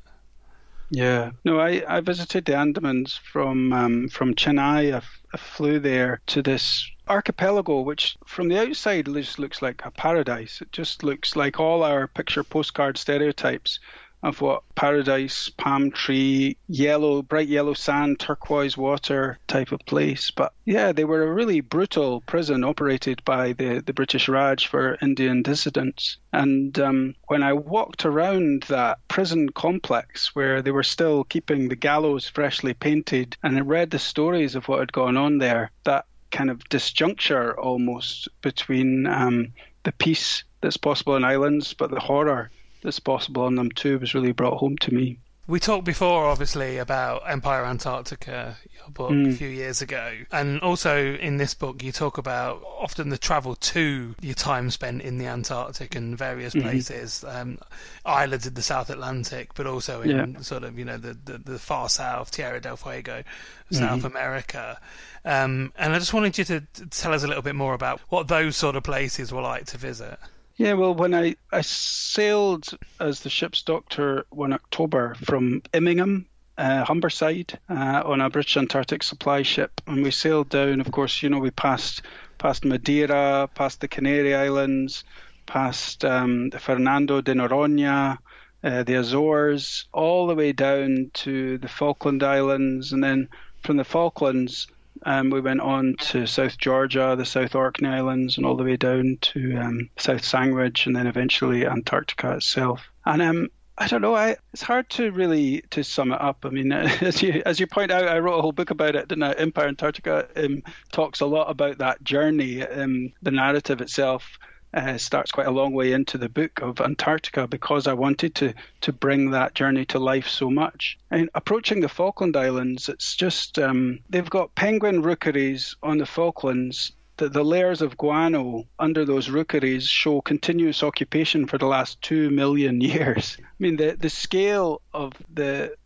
Yeah, 0.91 1.31
no, 1.43 1.59
I, 1.59 1.83
I 1.87 2.01
visited 2.01 2.45
the 2.45 2.53
Andamans 2.53 3.17
from 3.19 3.73
um, 3.73 4.09
from 4.09 4.35
Chennai. 4.35 4.93
I, 4.93 4.97
f- 4.97 5.21
I 5.33 5.37
flew 5.37 5.79
there 5.79 6.21
to 6.27 6.43
this 6.43 6.87
archipelago, 7.07 7.81
which 7.81 8.17
from 8.25 8.49
the 8.49 8.59
outside 8.59 9.05
just 9.05 9.39
looks 9.39 9.61
like 9.61 9.81
a 9.83 9.91
paradise. 9.91 10.61
It 10.61 10.71
just 10.71 11.03
looks 11.03 11.35
like 11.35 11.59
all 11.59 11.83
our 11.83 12.07
picture 12.07 12.43
postcard 12.43 12.97
stereotypes 12.97 13.79
of 14.23 14.41
what 14.41 14.63
paradise, 14.75 15.49
palm 15.49 15.91
tree, 15.91 16.57
yellow, 16.67 17.21
bright 17.21 17.47
yellow 17.47 17.73
sand, 17.73 18.19
turquoise 18.19 18.75
water 18.75 19.37
type 19.47 19.71
of 19.71 19.85
place. 19.85 20.31
But 20.31 20.53
yeah, 20.65 20.91
they 20.91 21.05
were 21.05 21.23
a 21.23 21.33
really 21.33 21.61
brutal 21.61 22.21
prison 22.21 22.63
operated 22.63 23.23
by 23.23 23.53
the, 23.53 23.83
the 23.85 23.93
British 23.93 24.27
Raj 24.27 24.67
for 24.67 24.97
Indian 25.01 25.43
dissidents. 25.43 26.17
And 26.33 26.77
um, 26.79 27.15
when 27.27 27.43
I 27.43 27.53
walked 27.53 28.05
around 28.05 28.63
that 28.63 28.99
prison 29.07 29.49
complex 29.49 30.35
where 30.35 30.61
they 30.61 30.71
were 30.71 30.83
still 30.83 31.23
keeping 31.23 31.69
the 31.69 31.75
gallows 31.75 32.27
freshly 32.27 32.73
painted 32.73 33.37
and 33.43 33.57
I 33.57 33.61
read 33.61 33.91
the 33.91 33.99
stories 33.99 34.55
of 34.55 34.67
what 34.67 34.79
had 34.79 34.91
gone 34.91 35.17
on 35.17 35.37
there, 35.37 35.71
that 35.83 36.05
kind 36.31 36.49
of 36.49 36.59
disjuncture 36.69 37.55
almost 37.57 38.27
between 38.41 39.05
um, 39.05 39.53
the 39.83 39.91
peace 39.91 40.43
that's 40.61 40.77
possible 40.77 41.15
in 41.15 41.23
islands, 41.23 41.73
but 41.73 41.91
the 41.91 41.99
horror 41.99 42.49
that's 42.85 42.99
possible 42.99 43.43
on 43.43 43.55
them 43.55 43.71
too 43.71 43.99
was 43.99 44.13
really 44.13 44.31
brought 44.31 44.57
home 44.57 44.77
to 44.77 44.93
me. 44.93 45.19
We 45.47 45.59
talked 45.59 45.85
before, 45.85 46.25
obviously, 46.25 46.77
about 46.79 47.29
Empire 47.29 47.65
Antarctica, 47.65 48.57
your 48.75 48.89
book, 48.89 49.11
mm. 49.11 49.29
a 49.29 49.33
few 49.35 49.47
years 49.47 49.79
ago. 49.79 50.11
And 50.31 50.59
also 50.61 51.13
in 51.13 51.37
this 51.37 51.53
book, 51.53 51.83
you 51.83 51.91
talk 51.91 52.17
about 52.17 52.63
often 52.79 53.09
the 53.09 53.17
travel 53.19 53.53
to 53.55 54.15
your 54.21 54.33
time 54.33 54.71
spent 54.71 55.03
in 55.03 55.19
the 55.19 55.27
Antarctic 55.27 55.93
and 55.93 56.17
various 56.17 56.55
mm-hmm. 56.55 56.67
places, 56.67 57.23
um, 57.27 57.59
islands 58.07 58.47
in 58.47 58.55
the 58.55 58.63
South 58.63 58.89
Atlantic, 58.89 59.53
but 59.53 59.67
also 59.67 60.01
in 60.01 60.33
yeah. 60.33 60.39
sort 60.41 60.63
of, 60.63 60.79
you 60.79 60.85
know, 60.85 60.97
the, 60.97 61.15
the, 61.25 61.37
the, 61.37 61.59
far 61.59 61.89
south, 61.89 62.31
Tierra 62.31 62.59
del 62.59 62.75
Fuego, 62.75 63.21
South 63.69 63.99
mm-hmm. 63.99 64.07
America. 64.07 64.79
Um, 65.25 65.73
and 65.77 65.93
I 65.93 65.99
just 65.99 66.13
wanted 66.13 66.39
you 66.39 66.45
to 66.45 66.61
tell 66.89 67.13
us 67.13 67.23
a 67.23 67.27
little 67.27 67.43
bit 67.43 67.55
more 67.55 67.75
about 67.75 68.01
what 68.09 68.27
those 68.27 68.57
sort 68.57 68.75
of 68.75 68.81
places 68.81 69.31
were 69.31 69.43
like 69.43 69.65
to 69.67 69.77
visit. 69.77 70.17
Yeah, 70.57 70.73
well, 70.73 70.93
when 70.95 71.13
I, 71.13 71.35
I 71.51 71.61
sailed 71.61 72.69
as 72.97 73.19
the 73.19 73.29
ship's 73.29 73.61
doctor 73.63 74.25
one 74.29 74.53
October 74.53 75.15
from 75.15 75.61
Immingham, 75.73 76.27
uh, 76.57 76.85
Humberside, 76.85 77.57
uh, 77.69 78.03
on 78.05 78.21
a 78.21 78.29
British 78.29 78.55
Antarctic 78.55 79.03
supply 79.03 79.41
ship, 79.41 79.81
and 79.85 80.01
we 80.01 80.11
sailed 80.11 80.47
down. 80.47 80.79
Of 80.79 80.89
course, 80.93 81.21
you 81.21 81.29
know, 81.29 81.39
we 81.39 81.51
passed 81.51 82.03
past 82.37 82.63
Madeira, 82.63 83.49
past 83.53 83.81
the 83.81 83.89
Canary 83.89 84.33
Islands, 84.33 85.03
past 85.45 86.05
um, 86.05 86.51
Fernando 86.51 87.19
de 87.19 87.33
Noronha, 87.33 88.17
uh, 88.63 88.83
the 88.83 88.95
Azores, 88.95 89.89
all 89.91 90.25
the 90.27 90.35
way 90.35 90.53
down 90.53 91.11
to 91.15 91.57
the 91.57 91.67
Falkland 91.67 92.23
Islands, 92.23 92.93
and 92.93 93.03
then 93.03 93.27
from 93.61 93.75
the 93.75 93.83
Falklands 93.83 94.67
um, 95.05 95.29
we 95.29 95.39
went 95.39 95.61
on 95.61 95.95
to 95.99 96.25
South 96.25 96.57
Georgia, 96.57 97.15
the 97.17 97.25
South 97.25 97.55
Orkney 97.55 97.87
Islands, 97.87 98.37
and 98.37 98.45
all 98.45 98.57
the 98.57 98.63
way 98.63 98.75
down 98.75 99.17
to 99.21 99.55
um, 99.57 99.89
South 99.97 100.25
Sandwich, 100.25 100.87
and 100.87 100.95
then 100.95 101.07
eventually 101.07 101.65
Antarctica 101.65 102.35
itself. 102.35 102.89
And 103.05 103.21
um, 103.21 103.49
I 103.77 103.87
don't 103.87 104.01
know. 104.01 104.15
I, 104.15 104.37
it's 104.53 104.63
hard 104.63 104.89
to 104.91 105.11
really 105.11 105.61
to 105.71 105.83
sum 105.83 106.11
it 106.11 106.21
up. 106.21 106.45
I 106.45 106.49
mean, 106.49 106.71
as 106.71 107.21
you 107.21 107.43
as 107.45 107.59
you 107.59 107.67
point 107.67 107.91
out, 107.91 108.07
I 108.07 108.19
wrote 108.19 108.39
a 108.39 108.41
whole 108.41 108.51
book 108.51 108.71
about 108.71 108.95
it. 108.95 109.11
And 109.11 109.23
Empire 109.23 109.67
Antarctica 109.67 110.27
um, 110.35 110.63
talks 110.91 111.21
a 111.21 111.25
lot 111.25 111.51
about 111.51 111.77
that 111.77 112.03
journey. 112.03 112.63
Um, 112.63 113.13
the 113.21 113.31
narrative 113.31 113.81
itself 113.81 114.39
uh, 114.75 114.97
starts 114.97 115.31
quite 115.31 115.47
a 115.47 115.51
long 115.51 115.73
way 115.73 115.93
into 115.93 116.17
the 116.17 116.27
book 116.27 116.61
of 116.61 116.81
Antarctica 116.81 117.47
because 117.47 117.87
I 117.87 117.93
wanted 117.93 118.35
to 118.35 118.53
to 118.81 118.91
bring 118.91 119.31
that 119.31 119.55
journey 119.55 119.85
to 119.85 119.99
life 119.99 120.27
so 120.27 120.51
much. 120.51 120.97
And 121.09 121.29
approaching 121.33 121.79
the 121.79 121.89
Falkland 121.89 122.35
Islands, 122.35 122.89
it's 122.89 123.15
just 123.15 123.57
um, 123.57 123.99
they've 124.09 124.29
got 124.29 124.53
penguin 124.53 125.01
rookeries 125.01 125.77
on 125.81 125.97
the 125.97 126.05
Falklands. 126.05 126.91
The, 127.17 127.29
the 127.29 127.45
layers 127.45 127.81
of 127.81 127.95
guano 127.95 128.67
under 128.77 129.05
those 129.05 129.29
rookeries 129.29 129.87
show 129.87 130.19
continuous 130.19 130.83
occupation 130.83 131.47
for 131.47 131.57
the 131.57 131.65
last 131.65 132.01
two 132.01 132.29
million 132.29 132.81
years. 132.91 133.37
I 133.39 133.45
mean, 133.57 133.77
the, 133.77 133.95
the 133.97 134.09
scale 134.09 134.81
of 134.93 135.13
the 135.33 135.77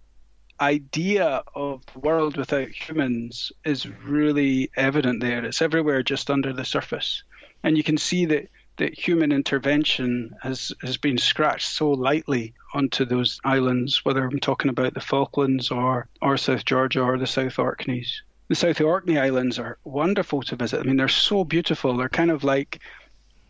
idea 0.59 1.43
of 1.55 1.85
the 1.93 1.99
world 1.99 2.35
without 2.35 2.69
humans 2.69 3.51
is 3.63 3.87
really 3.87 4.71
evident 4.75 5.21
there. 5.21 5.45
It's 5.45 5.61
everywhere 5.61 6.01
just 6.01 6.31
under 6.31 6.51
the 6.51 6.65
surface. 6.65 7.23
And 7.63 7.77
you 7.77 7.83
can 7.83 7.97
see 7.97 8.25
that 8.25 8.49
that 8.79 8.97
human 8.97 9.31
intervention 9.31 10.35
has, 10.41 10.73
has 10.81 10.97
been 10.97 11.17
scratched 11.17 11.69
so 11.69 11.91
lightly 11.91 12.53
onto 12.73 13.05
those 13.05 13.39
islands, 13.43 14.03
whether 14.03 14.25
I'm 14.25 14.39
talking 14.39 14.69
about 14.69 14.93
the 14.93 14.99
Falklands 14.99 15.71
or, 15.71 16.07
or 16.21 16.37
South 16.37 16.65
Georgia 16.65 17.01
or 17.01 17.17
the 17.17 17.27
South 17.27 17.59
Orkneys. 17.59 18.23
The 18.47 18.55
South 18.55 18.81
Orkney 18.81 19.19
Islands 19.19 19.59
are 19.59 19.77
wonderful 19.83 20.41
to 20.43 20.55
visit. 20.55 20.79
I 20.79 20.83
mean, 20.83 20.97
they're 20.97 21.07
so 21.07 21.43
beautiful. 21.43 21.95
They're 21.95 22.09
kind 22.09 22.31
of 22.31 22.43
like 22.43 22.79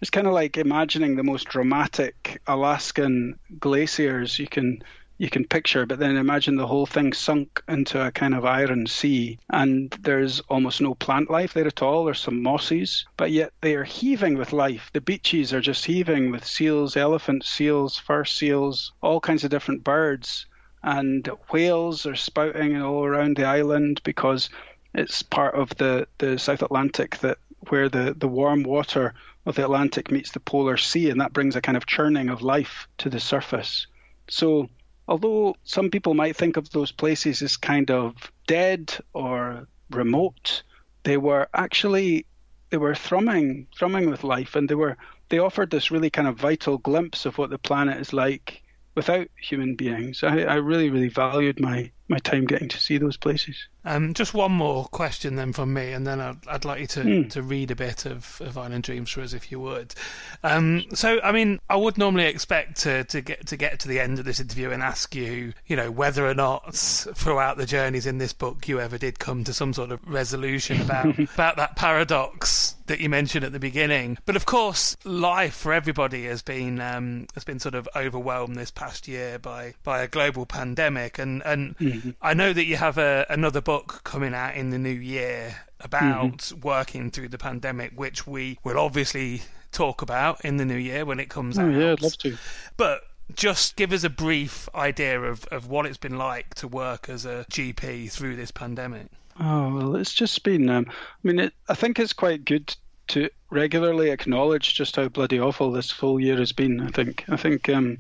it's 0.02 0.10
kind 0.10 0.28
of 0.28 0.34
like 0.34 0.58
imagining 0.58 1.16
the 1.16 1.24
most 1.24 1.48
dramatic 1.48 2.42
Alaskan 2.48 3.38
glaciers 3.60 4.40
you 4.40 4.48
can 4.48 4.82
you 5.20 5.30
can 5.30 5.44
picture, 5.44 5.86
but 5.86 6.00
then 6.00 6.16
imagine 6.16 6.56
the 6.56 6.66
whole 6.66 6.86
thing 6.86 7.12
sunk 7.12 7.62
into 7.68 8.04
a 8.04 8.10
kind 8.10 8.34
of 8.34 8.46
iron 8.46 8.88
sea, 8.88 9.38
and 9.50 9.92
there's 10.00 10.40
almost 10.48 10.80
no 10.80 10.96
plant 10.96 11.30
life 11.30 11.54
there 11.54 11.68
at 11.68 11.82
all. 11.82 12.06
There's 12.06 12.22
some 12.22 12.42
mosses, 12.42 13.06
but 13.18 13.30
yet 13.30 13.52
they 13.60 13.76
are 13.76 13.84
heaving 13.84 14.38
with 14.38 14.54
life. 14.54 14.90
The 14.94 15.02
beaches 15.02 15.54
are 15.54 15.60
just 15.60 15.84
heaving 15.84 16.32
with 16.32 16.46
seals, 16.46 16.96
elephants, 16.96 17.50
seals, 17.50 17.98
fur 17.98 18.24
seals, 18.24 18.94
all 19.02 19.20
kinds 19.20 19.44
of 19.44 19.50
different 19.50 19.84
birds, 19.84 20.46
and 20.84 21.30
whales 21.52 22.06
are 22.06 22.16
spouting 22.16 22.82
all 22.82 23.04
around 23.04 23.36
the 23.36 23.44
island 23.44 24.00
because 24.06 24.50
it's 24.94 25.22
part 25.22 25.54
of 25.54 25.76
the, 25.76 26.08
the 26.20 26.40
South 26.40 26.62
Atlantic 26.62 27.18
that 27.18 27.40
where 27.68 27.90
the, 27.90 28.16
the 28.18 28.28
warm 28.30 28.64
water 28.64 29.14
of 29.46 29.56
the 29.56 29.66
Atlantic 29.66 30.12
meets 30.12 30.32
the 30.32 30.40
polar 30.40 30.78
sea, 30.78 31.10
and 31.10 31.20
that 31.20 31.34
brings 31.34 31.58
a 31.58 31.62
kind 31.62 31.76
of 31.76 31.86
churning 31.86 32.30
of 32.30 32.42
life 32.42 32.88
to 33.00 33.10
the 33.10 33.20
surface. 33.20 33.86
So 34.30 34.70
although 35.10 35.56
some 35.64 35.90
people 35.90 36.14
might 36.14 36.36
think 36.36 36.56
of 36.56 36.70
those 36.70 36.92
places 36.92 37.42
as 37.42 37.58
kind 37.58 37.90
of 37.90 38.32
dead 38.48 38.96
or 39.14 39.68
remote, 39.90 40.64
they 41.04 41.18
were 41.18 41.50
actually 41.54 42.26
they 42.70 42.78
were 42.78 42.94
thrumming 42.94 43.66
thrumming 43.76 44.10
with 44.10 44.24
life 44.24 44.56
and 44.56 44.70
they 44.70 44.76
were 44.76 44.96
they 45.30 45.40
offered 45.40 45.72
this 45.72 45.92
really 45.92 46.12
kind 46.12 46.28
of 46.28 46.38
vital 46.38 46.78
glimpse 46.78 47.26
of 47.26 47.38
what 47.38 47.50
the 47.50 47.58
planet 47.58 48.00
is 48.00 48.14
like 48.14 48.62
without 48.96 49.28
human 49.42 49.76
beings. 49.76 50.24
I, 50.24 50.42
I 50.42 50.56
really, 50.56 50.90
really 50.90 51.10
valued 51.10 51.60
my 51.60 51.92
my 52.10 52.18
time 52.20 52.46
getting 52.46 52.68
to 52.70 52.80
see 52.80 52.98
those 52.98 53.18
places. 53.18 53.68
Um, 53.86 54.14
just 54.14 54.34
one 54.34 54.52
more 54.52 54.86
question 54.86 55.36
then 55.36 55.54
from 55.54 55.74
me, 55.74 55.94
and 55.94 56.06
then 56.06 56.20
I'd, 56.20 56.48
I'd 56.48 56.66
like 56.66 56.82
you 56.82 56.88
to, 56.88 57.00
mm. 57.02 57.30
to 57.32 57.42
read 57.42 57.72
a 57.72 57.76
bit 57.76 58.06
of, 58.06 58.42
of 58.42 58.58
Island 58.58 58.84
Dreams 58.84 59.10
for 59.10 59.22
us, 59.22 59.34
if 59.34 59.52
you 59.52 59.60
would. 59.62 59.96
Um, 60.44 60.84
so, 60.94 61.22
I 61.22 61.32
mean, 61.32 61.60
I 61.70 61.78
would 61.78 61.98
normally 61.98 62.26
expect 62.26 62.82
to, 62.82 63.04
to 63.06 63.22
get 63.22 63.48
to 63.48 63.58
get 63.58 63.80
to 63.80 63.88
the 63.88 64.00
end 64.00 64.20
of 64.20 64.26
this 64.26 64.40
interview 64.40 64.72
and 64.72 64.84
ask 64.84 65.16
you, 65.16 65.54
you 65.66 65.76
know, 65.76 65.92
whether 65.92 66.28
or 66.28 66.34
not 66.34 66.76
throughout 66.76 67.58
the 67.58 67.66
journeys 67.66 68.06
in 68.06 68.18
this 68.18 68.34
book 68.34 68.68
you 68.68 68.80
ever 68.80 68.98
did 68.98 69.20
come 69.20 69.44
to 69.46 69.54
some 69.54 69.74
sort 69.74 69.92
of 69.92 70.00
resolution 70.06 70.82
about 70.82 71.18
about 71.34 71.56
that 71.56 71.76
paradox 71.76 72.76
that 72.90 73.00
you 73.00 73.08
mentioned 73.08 73.46
at 73.46 73.54
the 73.54 73.60
beginning. 73.60 74.18
But 74.26 74.36
of 74.36 74.46
course, 74.46 74.98
life 75.06 75.54
for 75.56 75.72
everybody 75.72 76.26
has 76.26 76.42
been 76.42 76.82
um, 76.82 77.28
has 77.36 77.46
been 77.46 77.60
sort 77.60 77.76
of 77.76 77.88
overwhelmed 77.96 78.58
this 78.58 78.72
past 78.72 79.08
year 79.08 79.40
by 79.40 79.76
by 79.84 80.02
a 80.02 80.08
global 80.08 80.46
pandemic, 80.46 81.18
and 81.18 81.42
and 81.46 81.76
mm-hmm. 82.00 82.10
I 82.22 82.34
know 82.34 82.54
that 82.54 82.66
you 82.66 82.78
have 82.78 82.98
a, 82.98 83.26
another 83.30 83.62
book 83.62 84.02
coming 84.04 84.34
out 84.34 84.56
in 84.56 84.70
the 84.70 84.80
new 84.80 84.90
year 84.90 85.56
about 85.80 86.38
mm-hmm. 86.38 86.62
working 86.62 87.12
through 87.12 87.30
the 87.30 87.38
pandemic, 87.38 87.92
which 87.96 88.28
we 88.28 88.58
will 88.64 88.78
obviously 88.78 89.42
talk 89.72 90.02
about 90.02 90.44
in 90.44 90.58
the 90.58 90.66
new 90.66 90.78
year 90.78 91.06
when 91.06 91.20
it 91.20 91.30
comes 91.30 91.58
oh, 91.58 91.64
out. 91.64 91.74
Yeah, 91.74 91.92
I'd 91.92 92.02
love 92.02 92.18
to. 92.20 92.38
But 92.78 93.02
just 93.36 93.76
give 93.76 93.94
us 93.94 94.04
a 94.04 94.10
brief 94.10 94.68
idea 94.74 95.22
of, 95.22 95.46
of 95.46 95.68
what 95.68 95.86
it's 95.86 95.98
been 95.98 96.18
like 96.18 96.56
to 96.56 96.68
work 96.68 97.10
as 97.10 97.26
a 97.26 97.46
GP 97.52 98.12
through 98.12 98.36
this 98.36 98.52
pandemic. 98.52 99.08
Oh 99.40 99.74
well, 99.74 99.96
it's 99.96 100.14
just 100.14 100.44
been. 100.44 100.70
Um, 100.70 100.88
I 100.90 100.94
mean, 101.24 101.40
it, 101.40 101.54
I 101.70 101.76
think 101.76 102.00
it's 102.00 102.14
quite 102.14 102.44
good 102.44 102.76
to 103.10 103.30
regularly 103.50 104.10
acknowledge 104.10 104.76
just 104.76 104.96
how 104.96 105.08
bloody 105.08 105.40
awful 105.40 105.72
this 105.72 105.92
whole 105.92 106.20
year 106.20 106.38
has 106.38 106.52
been. 106.52 106.82
I 106.82 106.90
think. 106.90 107.26
I 107.30 107.36
think 107.36 107.70
um, 107.70 107.98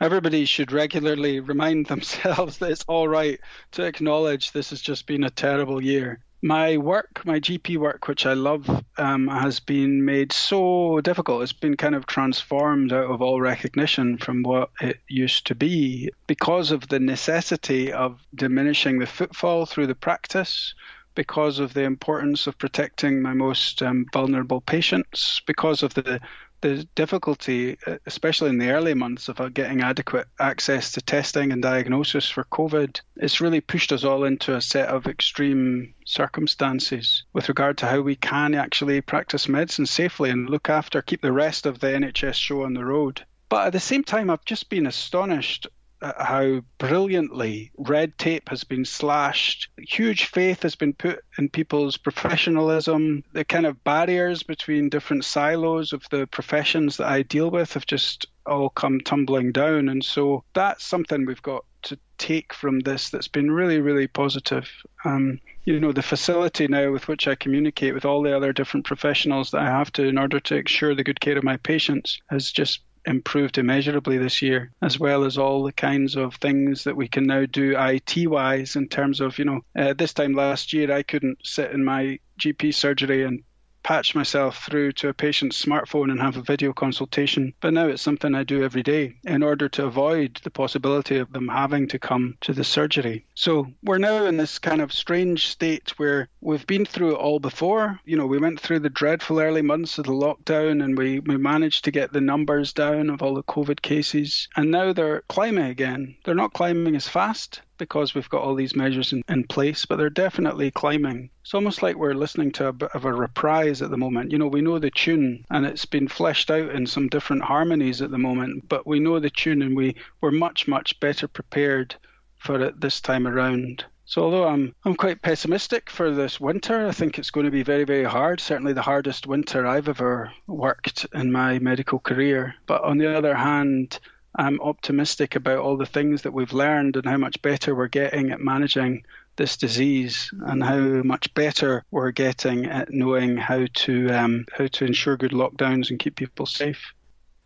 everybody 0.00 0.44
should 0.44 0.72
regularly 0.72 1.40
remind 1.40 1.86
themselves 1.88 2.58
that 2.58 2.70
it's 2.70 2.84
all 2.88 3.08
right 3.08 3.40
to 3.72 3.84
acknowledge 3.84 4.52
this 4.52 4.70
has 4.70 4.80
just 4.80 5.06
been 5.06 5.24
a 5.24 5.30
terrible 5.30 5.82
year 5.82 6.20
my 6.42 6.76
work, 6.76 7.24
my 7.24 7.40
GP 7.40 7.78
work, 7.78 8.08
which 8.08 8.26
I 8.26 8.34
love, 8.34 8.84
um, 8.98 9.28
has 9.28 9.58
been 9.58 10.04
made 10.04 10.32
so 10.32 11.00
difficult. 11.00 11.42
It's 11.42 11.52
been 11.52 11.76
kind 11.76 11.94
of 11.94 12.06
transformed 12.06 12.92
out 12.92 13.10
of 13.10 13.22
all 13.22 13.40
recognition 13.40 14.18
from 14.18 14.42
what 14.42 14.70
it 14.80 15.00
used 15.08 15.46
to 15.48 15.54
be 15.54 16.10
because 16.26 16.70
of 16.70 16.88
the 16.88 17.00
necessity 17.00 17.92
of 17.92 18.20
diminishing 18.34 18.98
the 18.98 19.06
footfall 19.06 19.66
through 19.66 19.86
the 19.88 19.94
practice, 19.94 20.74
because 21.16 21.58
of 21.58 21.74
the 21.74 21.82
importance 21.82 22.46
of 22.46 22.56
protecting 22.58 23.20
my 23.20 23.32
most 23.32 23.82
um, 23.82 24.06
vulnerable 24.12 24.60
patients, 24.60 25.42
because 25.46 25.82
of 25.82 25.94
the 25.94 26.20
the 26.62 26.84
difficulty, 26.94 27.76
especially 28.06 28.48
in 28.48 28.58
the 28.58 28.70
early 28.70 28.94
months, 28.94 29.28
of 29.28 29.54
getting 29.54 29.82
adequate 29.82 30.26
access 30.40 30.92
to 30.92 31.02
testing 31.02 31.52
and 31.52 31.62
diagnosis 31.62 32.30
for 32.30 32.44
COVID, 32.44 33.00
it's 33.16 33.40
really 33.40 33.60
pushed 33.60 33.92
us 33.92 34.04
all 34.04 34.24
into 34.24 34.54
a 34.54 34.60
set 34.60 34.88
of 34.88 35.06
extreme 35.06 35.94
circumstances 36.06 37.24
with 37.32 37.48
regard 37.48 37.78
to 37.78 37.86
how 37.86 38.00
we 38.00 38.16
can 38.16 38.54
actually 38.54 39.00
practice 39.00 39.48
medicine 39.48 39.86
safely 39.86 40.30
and 40.30 40.48
look 40.48 40.70
after, 40.70 41.02
keep 41.02 41.20
the 41.20 41.32
rest 41.32 41.66
of 41.66 41.78
the 41.78 41.88
NHS 41.88 42.34
show 42.34 42.64
on 42.64 42.74
the 42.74 42.84
road. 42.84 43.24
But 43.48 43.66
at 43.66 43.72
the 43.72 43.80
same 43.80 44.02
time, 44.02 44.30
I've 44.30 44.44
just 44.44 44.68
been 44.68 44.86
astonished 44.86 45.68
how 46.02 46.60
brilliantly 46.78 47.70
red 47.78 48.16
tape 48.18 48.48
has 48.48 48.64
been 48.64 48.84
slashed. 48.84 49.68
Huge 49.78 50.26
faith 50.26 50.62
has 50.62 50.74
been 50.74 50.92
put 50.92 51.20
in 51.38 51.48
people's 51.48 51.96
professionalism. 51.96 53.24
The 53.32 53.44
kind 53.44 53.66
of 53.66 53.82
barriers 53.84 54.42
between 54.42 54.88
different 54.88 55.24
silos 55.24 55.92
of 55.92 56.04
the 56.10 56.26
professions 56.26 56.98
that 56.98 57.08
I 57.08 57.22
deal 57.22 57.50
with 57.50 57.72
have 57.72 57.86
just 57.86 58.26
all 58.46 58.68
come 58.68 59.00
tumbling 59.00 59.52
down. 59.52 59.88
And 59.88 60.04
so 60.04 60.44
that's 60.54 60.84
something 60.84 61.24
we've 61.24 61.42
got 61.42 61.64
to 61.82 61.98
take 62.18 62.52
from 62.52 62.80
this 62.80 63.10
that's 63.10 63.28
been 63.28 63.50
really, 63.50 63.80
really 63.80 64.06
positive. 64.06 64.68
Um, 65.04 65.40
you 65.64 65.80
know, 65.80 65.92
the 65.92 66.02
facility 66.02 66.68
now 66.68 66.92
with 66.92 67.08
which 67.08 67.26
I 67.28 67.34
communicate 67.34 67.94
with 67.94 68.04
all 68.04 68.22
the 68.22 68.36
other 68.36 68.52
different 68.52 68.86
professionals 68.86 69.50
that 69.50 69.62
I 69.62 69.66
have 69.66 69.92
to 69.92 70.04
in 70.04 70.18
order 70.18 70.40
to 70.40 70.56
ensure 70.56 70.94
the 70.94 71.04
good 71.04 71.20
care 71.20 71.38
of 71.38 71.44
my 71.44 71.56
patients 71.56 72.20
has 72.30 72.52
just 72.52 72.80
improved 73.06 73.58
immeasurably 73.58 74.18
this 74.18 74.42
year, 74.42 74.72
as 74.82 74.98
well 74.98 75.24
as 75.24 75.38
all 75.38 75.62
the 75.62 75.72
kinds 75.72 76.16
of 76.16 76.34
things 76.34 76.84
that 76.84 76.96
we 76.96 77.08
can 77.08 77.24
now 77.24 77.46
do 77.46 77.76
IT 77.78 78.26
wise 78.26 78.76
in 78.76 78.88
terms 78.88 79.20
of, 79.20 79.38
you 79.38 79.44
know, 79.44 79.60
uh, 79.78 79.94
this 79.94 80.12
time 80.12 80.32
last 80.32 80.72
year 80.72 80.92
I 80.92 81.02
couldn't 81.02 81.38
sit 81.44 81.70
in 81.70 81.84
my 81.84 82.18
GP 82.38 82.74
surgery 82.74 83.24
and 83.24 83.42
patch 83.86 84.16
myself 84.16 84.64
through 84.64 84.90
to 84.90 85.08
a 85.08 85.14
patient's 85.14 85.64
smartphone 85.64 86.10
and 86.10 86.20
have 86.20 86.36
a 86.36 86.42
video 86.42 86.72
consultation. 86.72 87.54
But 87.60 87.72
now 87.72 87.86
it's 87.86 88.02
something 88.02 88.34
I 88.34 88.42
do 88.42 88.64
every 88.64 88.82
day 88.82 89.14
in 89.22 89.44
order 89.44 89.68
to 89.68 89.86
avoid 89.86 90.40
the 90.42 90.50
possibility 90.50 91.18
of 91.18 91.32
them 91.32 91.46
having 91.46 91.86
to 91.88 91.98
come 92.00 92.36
to 92.40 92.52
the 92.52 92.64
surgery. 92.64 93.24
So 93.36 93.68
we're 93.84 93.98
now 93.98 94.26
in 94.26 94.38
this 94.38 94.58
kind 94.58 94.80
of 94.80 94.92
strange 94.92 95.46
state 95.46 95.96
where 95.98 96.28
we've 96.40 96.66
been 96.66 96.84
through 96.84 97.12
it 97.12 97.20
all 97.20 97.38
before. 97.38 98.00
You 98.04 98.16
know, 98.16 98.26
we 98.26 98.38
went 98.38 98.58
through 98.58 98.80
the 98.80 98.90
dreadful 98.90 99.38
early 99.38 99.62
months 99.62 99.98
of 99.98 100.06
the 100.06 100.10
lockdown 100.10 100.82
and 100.82 100.98
we, 100.98 101.20
we 101.20 101.36
managed 101.36 101.84
to 101.84 101.92
get 101.92 102.12
the 102.12 102.20
numbers 102.20 102.72
down 102.72 103.08
of 103.08 103.22
all 103.22 103.34
the 103.34 103.44
COVID 103.44 103.82
cases. 103.82 104.48
And 104.56 104.72
now 104.72 104.94
they're 104.94 105.22
climbing 105.28 105.66
again. 105.66 106.16
They're 106.24 106.34
not 106.34 106.54
climbing 106.54 106.96
as 106.96 107.06
fast 107.06 107.60
because 107.78 108.14
we've 108.14 108.28
got 108.28 108.42
all 108.42 108.54
these 108.54 108.76
measures 108.76 109.12
in, 109.12 109.22
in 109.28 109.44
place, 109.44 109.86
but 109.86 109.96
they're 109.96 110.10
definitely 110.10 110.70
climbing. 110.70 111.30
It's 111.42 111.54
almost 111.54 111.82
like 111.82 111.96
we're 111.96 112.14
listening 112.14 112.52
to 112.52 112.68
a 112.68 112.72
bit 112.72 112.90
of 112.94 113.04
a 113.04 113.12
reprise 113.12 113.82
at 113.82 113.90
the 113.90 113.96
moment. 113.96 114.32
You 114.32 114.38
know, 114.38 114.48
we 114.48 114.60
know 114.60 114.78
the 114.78 114.90
tune 114.90 115.44
and 115.50 115.66
it's 115.66 115.84
been 115.86 116.08
fleshed 116.08 116.50
out 116.50 116.70
in 116.70 116.86
some 116.86 117.08
different 117.08 117.42
harmonies 117.42 118.02
at 118.02 118.10
the 118.10 118.18
moment, 118.18 118.68
but 118.68 118.86
we 118.86 119.00
know 119.00 119.18
the 119.18 119.30
tune 119.30 119.62
and 119.62 119.76
we, 119.76 119.96
we're 120.20 120.30
much, 120.30 120.66
much 120.66 120.98
better 121.00 121.28
prepared 121.28 121.94
for 122.36 122.60
it 122.60 122.80
this 122.80 123.00
time 123.00 123.26
around. 123.26 123.84
So 124.08 124.22
although 124.22 124.46
I'm 124.46 124.72
I'm 124.84 124.94
quite 124.94 125.20
pessimistic 125.20 125.90
for 125.90 126.12
this 126.12 126.38
winter, 126.38 126.86
I 126.86 126.92
think 126.92 127.18
it's 127.18 127.32
going 127.32 127.46
to 127.46 127.50
be 127.50 127.64
very 127.64 127.82
very 127.82 128.04
hard. 128.04 128.40
Certainly 128.40 128.74
the 128.74 128.82
hardest 128.82 129.26
winter 129.26 129.66
I've 129.66 129.88
ever 129.88 130.32
worked 130.46 131.06
in 131.12 131.32
my 131.32 131.58
medical 131.58 131.98
career. 131.98 132.54
But 132.66 132.84
on 132.84 132.98
the 132.98 133.16
other 133.16 133.34
hand, 133.34 133.98
I'm 134.36 134.60
optimistic 134.60 135.34
about 135.34 135.58
all 135.58 135.78
the 135.78 135.86
things 135.86 136.22
that 136.22 136.32
we've 136.32 136.52
learned 136.52 136.96
and 136.96 137.06
how 137.06 137.16
much 137.16 137.40
better 137.40 137.74
we're 137.74 137.88
getting 137.88 138.30
at 138.30 138.40
managing 138.40 139.04
this 139.36 139.56
disease 139.56 140.30
and 140.46 140.62
how 140.62 140.78
much 140.78 141.32
better 141.34 141.84
we're 141.90 142.10
getting 142.10 142.66
at 142.66 142.90
knowing 142.90 143.36
how 143.38 143.66
to 143.72 144.10
um, 144.10 144.44
how 144.52 144.66
to 144.66 144.84
ensure 144.84 145.16
good 145.16 145.32
lockdowns 145.32 145.90
and 145.90 145.98
keep 145.98 146.16
people 146.16 146.46
safe. 146.46 146.92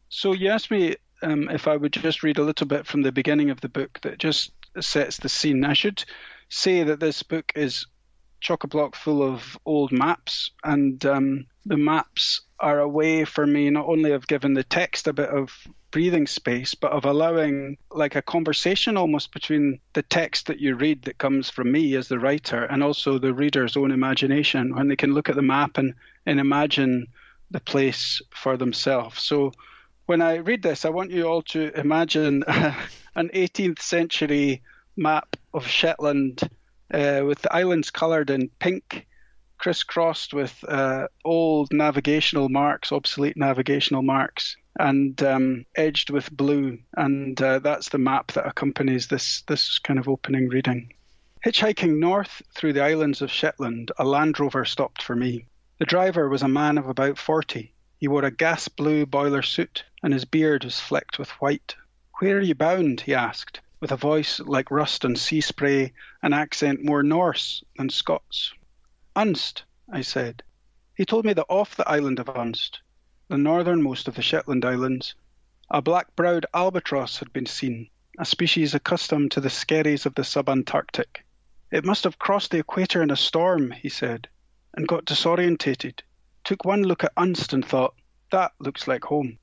So 0.09 0.33
you 0.33 0.51
asked 0.51 0.71
me 0.71 0.97
um, 1.23 1.49
if 1.49 1.69
I 1.69 1.77
would 1.77 1.93
just 1.93 2.23
read 2.23 2.39
a 2.39 2.45
little 2.45 2.67
bit 2.67 2.87
from 2.87 3.03
the 3.03 3.13
beginning 3.13 3.51
of 3.51 3.61
the 3.61 3.69
book 3.69 4.01
that 4.03 4.19
just 4.19 4.53
sets 4.81 5.19
the 5.19 5.29
scene. 5.29 5.65
I 5.65 5.75
should 5.75 6.05
say 6.49 6.83
that 6.83 7.01
this 7.01 7.23
book 7.23 7.53
is 7.55 7.87
chock 8.41 8.65
a 8.65 8.67
block 8.69 8.97
full 8.97 9.23
of 9.23 9.57
old 9.65 9.93
maps, 9.93 10.51
and 10.65 11.05
um, 11.07 11.47
the 11.67 11.77
maps 11.77 12.41
are 12.59 12.81
a 12.81 12.89
way 12.89 13.25
for 13.25 13.47
me 13.47 13.71
not 13.71 13.87
only 13.87 14.13
of 14.13 14.27
giving 14.27 14.55
the 14.55 14.65
text 14.65 15.07
a 15.07 15.13
bit 15.13 15.29
of 15.29 15.53
breathing 15.91 16.27
space, 16.27 16.75
but 16.75 16.93
of 16.93 17.05
allowing 17.05 17.77
like 17.91 18.15
a 18.15 18.23
conversation 18.23 18.97
almost 18.97 19.33
between 19.33 19.81
the 19.93 20.03
text 20.03 20.47
that 20.47 20.61
you 20.61 20.75
read 20.75 21.03
that 21.03 21.19
comes 21.19 21.51
from 21.51 21.73
me 21.73 21.95
as 21.95 22.09
the 22.09 22.19
writer 22.19 22.65
and 22.65 22.83
also 22.83 23.19
the 23.19 23.35
reader's 23.35 23.77
own 23.77 23.91
imagination 23.91 24.75
when 24.75 24.89
they 24.89 24.97
can 24.97 25.15
look 25.15 25.29
at 25.29 25.37
the 25.37 25.43
map 25.43 25.79
and, 25.79 25.95
and 26.27 26.41
imagine 26.41 27.07
the 27.51 27.61
place 27.61 28.23
for 28.31 28.57
themselves. 28.57 29.23
So 29.23 29.53
when 30.07 30.23
I 30.23 30.37
read 30.37 30.63
this, 30.63 30.85
I 30.85 30.91
want 30.91 31.11
you 31.11 31.25
all 31.27 31.43
to 31.43 31.73
imagine 31.79 32.45
an 32.49 33.31
18th 33.35 33.81
century 33.81 34.63
map 34.97 35.37
of 35.53 35.67
Shetland 35.67 36.43
uh, 36.93 37.23
with 37.25 37.43
the 37.43 37.55
islands 37.55 37.91
coloured 37.91 38.31
in 38.31 38.49
pink 38.59 39.07
crisscrossed 39.61 40.33
with 40.33 40.65
uh, 40.67 41.07
old 41.25 41.73
navigational 41.73 42.49
marks, 42.49 42.93
obsolete 42.93 43.37
navigational 43.37 44.03
marks, 44.03 44.57
and 44.79 45.23
um, 45.23 45.67
edged 45.75 46.11
with 46.11 46.35
blue. 46.35 46.79
And 46.97 47.41
uh, 47.41 47.59
that's 47.59 47.89
the 47.89 47.99
map 47.99 48.33
that 48.33 48.47
accompanies 48.47 49.09
this, 49.09 49.43
this 49.43 49.79
kind 49.79 49.99
of 49.99 50.09
opening 50.09 50.49
reading. 50.49 50.93
Hitchhiking 51.45 51.99
north 51.99 52.43
through 52.55 52.75
the 52.75 52.85
islands 52.85 53.23
of 53.23 53.31
Shetland, 53.31 53.93
a 53.99 54.05
Land 54.05 54.39
Rover 54.39 54.65
stopped 54.65 55.03
for 55.03 55.17
me. 55.17 55.47
The 55.79 55.87
driver 55.87 56.29
was 56.29 56.43
a 56.43 56.49
man 56.49 56.77
of 56.77 56.87
about 56.87 57.17
40. 57.17 57.73
He 57.97 58.09
wore 58.09 58.25
a 58.25 58.31
gas 58.31 58.69
blue 58.69 59.07
boiler 59.07 59.43
suit, 59.43 59.85
and 60.03 60.13
his 60.13 60.27
beard 60.27 60.65
was 60.65 60.79
flecked 60.79 61.19
with 61.19 61.31
white. 61.41 61.77
Where 62.19 62.37
are 62.37 62.43
you 62.43 62.55
bound? 62.55 63.01
he 63.01 63.15
asked, 63.15 63.61
with 63.81 63.91
a 63.91 63.97
voice 63.97 64.41
like 64.41 64.71
rust 64.71 65.05
and 65.07 65.19
sea 65.19 65.41
spray, 65.41 65.95
an 66.23 66.35
accent 66.35 66.85
more 66.85 67.03
Norse 67.03 67.65
than 67.79 67.89
Scots. 67.89 68.53
Unst, 69.17 69.63
I 69.91 70.03
said. 70.03 70.43
He 70.95 71.07
told 71.07 71.25
me 71.25 71.33
that 71.33 71.47
off 71.49 71.77
the 71.77 71.89
island 71.89 72.19
of 72.19 72.27
Unst, 72.27 72.81
the 73.31 73.39
northernmost 73.39 74.09
of 74.09 74.17
the 74.17 74.23
Shetland 74.23 74.65
Islands, 74.65 75.15
a 75.71 75.81
black 75.81 76.17
browed 76.17 76.47
albatross 76.53 77.19
had 77.19 77.33
been 77.33 77.47
seen, 77.47 77.89
a 78.19 78.25
species 78.25 78.75
accustomed 78.75 79.31
to 79.31 79.41
the 79.41 79.49
skerries 79.49 80.05
of 80.05 80.17
the 80.17 80.25
sub-Antarctic. 80.25 81.25
It 81.71 81.85
must 81.85 82.03
have 82.03 82.19
crossed 82.19 82.51
the 82.51 82.59
equator 82.59 83.05
in 83.05 83.11
a 83.13 83.17
storm, 83.17 83.71
he 83.71 83.89
said, 83.89 84.29
and 84.75 84.89
got 84.89 85.05
disorientated. 85.05 86.01
Took 86.43 86.65
one 86.65 86.83
look 86.83 87.05
at 87.05 87.15
Unst 87.15 87.53
and 87.53 87.65
thought, 87.65 87.95
that 88.33 88.51
looks 88.59 88.89
like 88.89 89.05
home. 89.05 89.39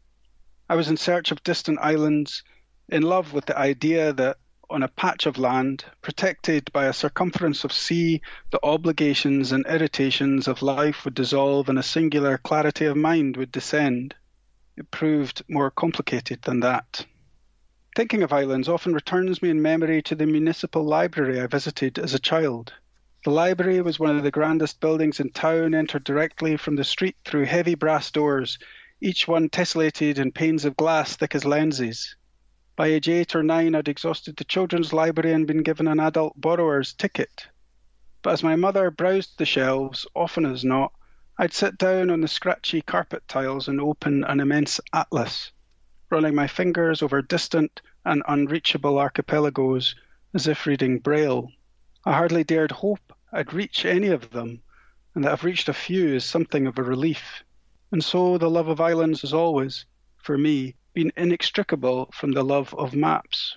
I 0.67 0.75
was 0.75 0.89
in 0.89 0.97
search 0.97 1.31
of 1.31 1.41
distant 1.43 1.79
islands, 1.81 2.43
in 2.89 3.03
love 3.03 3.31
with 3.31 3.45
the 3.45 3.57
idea 3.57 4.11
that 4.11 4.35
on 4.69 4.83
a 4.83 4.87
patch 4.87 5.25
of 5.25 5.37
land, 5.37 5.85
protected 6.01 6.71
by 6.73 6.85
a 6.85 6.93
circumference 6.93 7.63
of 7.63 7.71
sea, 7.71 8.21
the 8.51 8.59
obligations 8.63 9.51
and 9.51 9.65
irritations 9.65 10.47
of 10.47 10.61
life 10.61 11.05
would 11.05 11.13
dissolve 11.13 11.69
and 11.69 11.79
a 11.79 11.83
singular 11.83 12.37
clarity 12.37 12.85
of 12.85 12.97
mind 12.97 13.37
would 13.37 13.51
descend. 13.51 14.13
It 14.75 14.91
proved 14.91 15.43
more 15.47 15.71
complicated 15.71 16.41
than 16.43 16.59
that. 16.59 17.05
Thinking 17.95 18.21
of 18.21 18.33
islands 18.33 18.69
often 18.69 18.93
returns 18.93 19.41
me 19.41 19.49
in 19.49 19.61
memory 19.61 20.01
to 20.03 20.15
the 20.15 20.27
municipal 20.27 20.83
library 20.83 21.41
I 21.41 21.47
visited 21.47 21.97
as 21.97 22.13
a 22.13 22.19
child. 22.19 22.73
The 23.23 23.31
library 23.31 23.81
was 23.81 23.99
one 23.99 24.15
of 24.17 24.23
the 24.23 24.31
grandest 24.31 24.79
buildings 24.79 25.19
in 25.19 25.31
town, 25.31 25.73
entered 25.73 26.03
directly 26.03 26.57
from 26.57 26.75
the 26.75 26.83
street 26.83 27.15
through 27.25 27.45
heavy 27.45 27.73
brass 27.75 28.11
doors, 28.11 28.59
each 29.01 29.27
one 29.27 29.49
tessellated 29.49 30.19
in 30.19 30.31
panes 30.31 30.65
of 30.65 30.77
glass 30.77 31.15
thick 31.15 31.33
as 31.33 31.45
lenses. 31.45 32.15
By 32.77 32.89
age 32.89 33.09
eight 33.09 33.35
or 33.35 33.41
nine, 33.41 33.73
I'd 33.73 33.87
exhausted 33.87 34.37
the 34.37 34.43
children's 34.43 34.93
library 34.93 35.33
and 35.33 35.47
been 35.47 35.63
given 35.63 35.87
an 35.87 35.99
adult 35.99 36.39
borrower's 36.39 36.93
ticket. 36.93 37.47
But 38.21 38.33
as 38.33 38.43
my 38.43 38.55
mother 38.55 38.91
browsed 38.91 39.39
the 39.39 39.45
shelves, 39.45 40.05
often 40.13 40.45
as 40.45 40.63
not, 40.63 40.93
I'd 41.39 41.53
sit 41.53 41.79
down 41.79 42.11
on 42.11 42.21
the 42.21 42.27
scratchy 42.27 42.83
carpet 42.83 43.27
tiles 43.27 43.67
and 43.67 43.81
open 43.81 44.23
an 44.25 44.39
immense 44.39 44.79
atlas, 44.93 45.51
running 46.11 46.35
my 46.35 46.45
fingers 46.45 47.01
over 47.01 47.19
distant 47.23 47.81
and 48.05 48.21
unreachable 48.27 48.99
archipelagos 48.99 49.95
as 50.35 50.45
if 50.45 50.67
reading 50.67 50.99
Braille. 50.99 51.51
I 52.05 52.13
hardly 52.13 52.43
dared 52.43 52.71
hope 52.71 53.11
I'd 53.33 53.53
reach 53.53 53.85
any 53.85 54.09
of 54.09 54.29
them, 54.29 54.61
and 55.15 55.23
that 55.23 55.31
I've 55.31 55.43
reached 55.43 55.67
a 55.67 55.73
few 55.73 56.13
is 56.13 56.25
something 56.25 56.67
of 56.67 56.77
a 56.77 56.83
relief. 56.83 57.43
And 57.91 58.03
so 58.03 58.37
the 58.37 58.51
love 58.51 58.67
of 58.67 58.79
islands 58.79 59.23
is 59.23 59.33
always, 59.33 59.85
for 60.17 60.37
me, 60.37 60.75
been 60.97 61.13
inextricable 61.15 62.09
from 62.11 62.31
the 62.31 62.43
love 62.43 62.73
of 62.73 62.95
maps. 62.95 63.55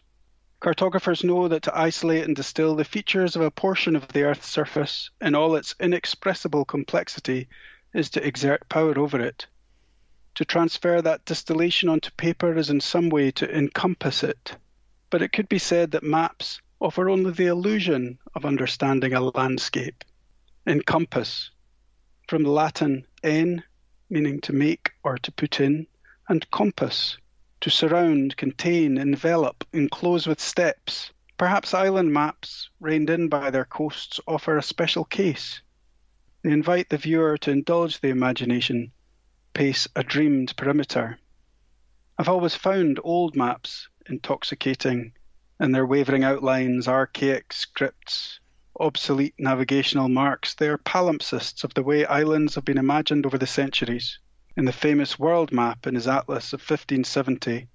Cartographers 0.60 1.24
know 1.24 1.48
that 1.48 1.62
to 1.62 1.74
isolate 1.74 2.26
and 2.26 2.36
distill 2.36 2.76
the 2.76 2.84
features 2.84 3.34
of 3.34 3.40
a 3.40 3.50
portion 3.50 3.96
of 3.96 4.06
the 4.08 4.24
Earth's 4.24 4.46
surface 4.46 5.08
in 5.22 5.34
all 5.34 5.56
its 5.56 5.74
inexpressible 5.80 6.66
complexity 6.66 7.48
is 7.94 8.10
to 8.10 8.22
exert 8.22 8.68
power 8.68 8.98
over 8.98 9.18
it. 9.18 9.46
To 10.34 10.44
transfer 10.44 11.00
that 11.00 11.24
distillation 11.24 11.88
onto 11.88 12.10
paper 12.10 12.58
is 12.58 12.68
in 12.68 12.78
some 12.78 13.08
way 13.08 13.30
to 13.30 13.50
encompass 13.50 14.22
it. 14.22 14.56
But 15.08 15.22
it 15.22 15.32
could 15.32 15.48
be 15.48 15.58
said 15.58 15.92
that 15.92 16.02
maps 16.02 16.60
offer 16.78 17.08
only 17.08 17.30
the 17.30 17.46
illusion 17.46 18.18
of 18.34 18.44
understanding 18.44 19.14
a 19.14 19.20
landscape. 19.22 20.04
Encompass, 20.66 21.50
from 22.28 22.42
the 22.42 22.50
Latin 22.50 23.06
en, 23.22 23.64
meaning 24.10 24.42
to 24.42 24.52
make 24.52 24.90
or 25.02 25.16
to 25.16 25.32
put 25.32 25.58
in, 25.58 25.86
and 26.28 26.48
compass, 26.50 27.16
to 27.60 27.70
surround, 27.70 28.36
contain, 28.36 28.96
envelop, 28.96 29.64
enclose 29.72 30.26
with 30.26 30.40
steps. 30.40 31.12
Perhaps 31.36 31.74
island 31.74 32.12
maps, 32.12 32.70
reined 32.80 33.10
in 33.10 33.28
by 33.28 33.50
their 33.50 33.64
coasts, 33.64 34.18
offer 34.26 34.56
a 34.56 34.62
special 34.62 35.04
case. 35.04 35.60
They 36.42 36.52
invite 36.52 36.88
the 36.88 36.96
viewer 36.96 37.36
to 37.38 37.50
indulge 37.50 38.00
the 38.00 38.08
imagination, 38.08 38.92
pace 39.52 39.86
a 39.94 40.02
dreamed 40.02 40.56
perimeter. 40.56 41.18
I've 42.18 42.28
always 42.28 42.54
found 42.54 42.98
old 43.04 43.36
maps 43.36 43.88
intoxicating 44.08 45.12
in 45.58 45.72
their 45.72 45.86
wavering 45.86 46.24
outlines, 46.24 46.88
archaic 46.88 47.52
scripts, 47.52 48.40
obsolete 48.78 49.34
navigational 49.38 50.08
marks. 50.08 50.54
They 50.54 50.68
are 50.68 50.78
palimpsests 50.78 51.64
of 51.64 51.74
the 51.74 51.82
way 51.82 52.06
islands 52.06 52.54
have 52.54 52.64
been 52.64 52.78
imagined 52.78 53.26
over 53.26 53.36
the 53.36 53.46
centuries 53.46 54.18
in 54.60 54.66
the 54.66 54.72
famous 54.74 55.18
world 55.18 55.50
map 55.52 55.86
in 55.86 55.94
his 55.94 56.06
atlas 56.06 56.52
of 56.52 56.60
1570, 56.60 57.66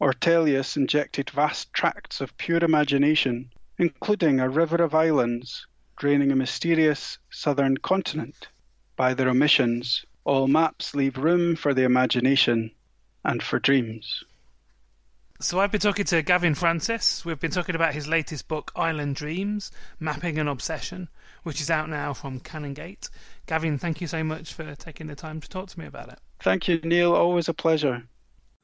Ortelius 0.00 0.76
injected 0.76 1.28
vast 1.30 1.72
tracts 1.72 2.20
of 2.20 2.36
pure 2.36 2.62
imagination, 2.62 3.50
including 3.76 4.38
a 4.38 4.48
river 4.48 4.76
of 4.76 4.94
islands 4.94 5.66
draining 5.98 6.30
a 6.30 6.36
mysterious 6.36 7.18
southern 7.28 7.76
continent. 7.76 8.46
By 8.94 9.14
their 9.14 9.28
omissions, 9.28 10.04
all 10.22 10.46
maps 10.46 10.94
leave 10.94 11.18
room 11.18 11.56
for 11.56 11.74
the 11.74 11.82
imagination 11.82 12.70
and 13.24 13.42
for 13.42 13.58
dreams. 13.58 14.22
So 15.40 15.58
I've 15.58 15.72
been 15.72 15.80
talking 15.80 16.04
to 16.04 16.22
Gavin 16.22 16.54
Francis. 16.54 17.24
We've 17.24 17.40
been 17.40 17.50
talking 17.50 17.74
about 17.74 17.94
his 17.94 18.06
latest 18.06 18.46
book, 18.46 18.70
Island 18.76 19.16
Dreams: 19.16 19.72
Mapping 19.98 20.38
an 20.38 20.46
Obsession, 20.46 21.08
which 21.42 21.60
is 21.60 21.70
out 21.70 21.88
now 21.88 22.12
from 22.12 22.40
Canongate. 22.40 23.08
Gavin, 23.46 23.78
thank 23.78 24.00
you 24.00 24.06
so 24.06 24.22
much 24.22 24.52
for 24.54 24.74
taking 24.74 25.06
the 25.06 25.14
time 25.14 25.40
to 25.40 25.48
talk 25.48 25.68
to 25.68 25.78
me 25.78 25.86
about 25.86 26.08
it. 26.08 26.18
Thank 26.40 26.68
you, 26.68 26.80
Neil. 26.82 27.14
Always 27.14 27.48
a 27.48 27.54
pleasure. 27.54 28.04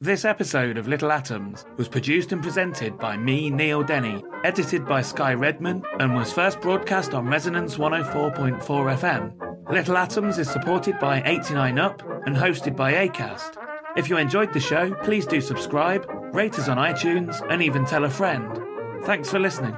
This 0.01 0.23
episode 0.23 0.77
of 0.77 0.87
Little 0.87 1.11
Atoms 1.11 1.65
was 1.75 1.89
produced 1.89 2.31
and 2.31 2.41
presented 2.41 2.97
by 2.97 3.17
me, 3.17 3.49
Neil 3.49 3.83
Denny, 3.83 4.23
edited 4.45 4.85
by 4.85 5.01
Sky 5.01 5.33
Redman, 5.33 5.83
and 5.99 6.15
was 6.15 6.31
first 6.31 6.61
broadcast 6.61 7.13
on 7.13 7.27
Resonance 7.27 7.75
104.4 7.75 8.61
FM. 8.61 9.69
Little 9.69 9.97
Atoms 9.97 10.37
is 10.37 10.49
supported 10.49 10.97
by 10.99 11.21
89UP 11.23 12.25
and 12.25 12.35
hosted 12.35 12.77
by 12.77 12.93
ACAST. 12.93 13.57
If 13.97 14.09
you 14.09 14.15
enjoyed 14.15 14.53
the 14.53 14.59
show, 14.61 14.93
please 15.03 15.25
do 15.25 15.41
subscribe, 15.41 16.05
rate 16.33 16.57
us 16.57 16.69
on 16.69 16.77
iTunes, 16.77 17.45
and 17.51 17.61
even 17.61 17.83
tell 17.83 18.05
a 18.05 18.09
friend. 18.09 18.57
Thanks 19.03 19.29
for 19.29 19.39
listening. 19.39 19.77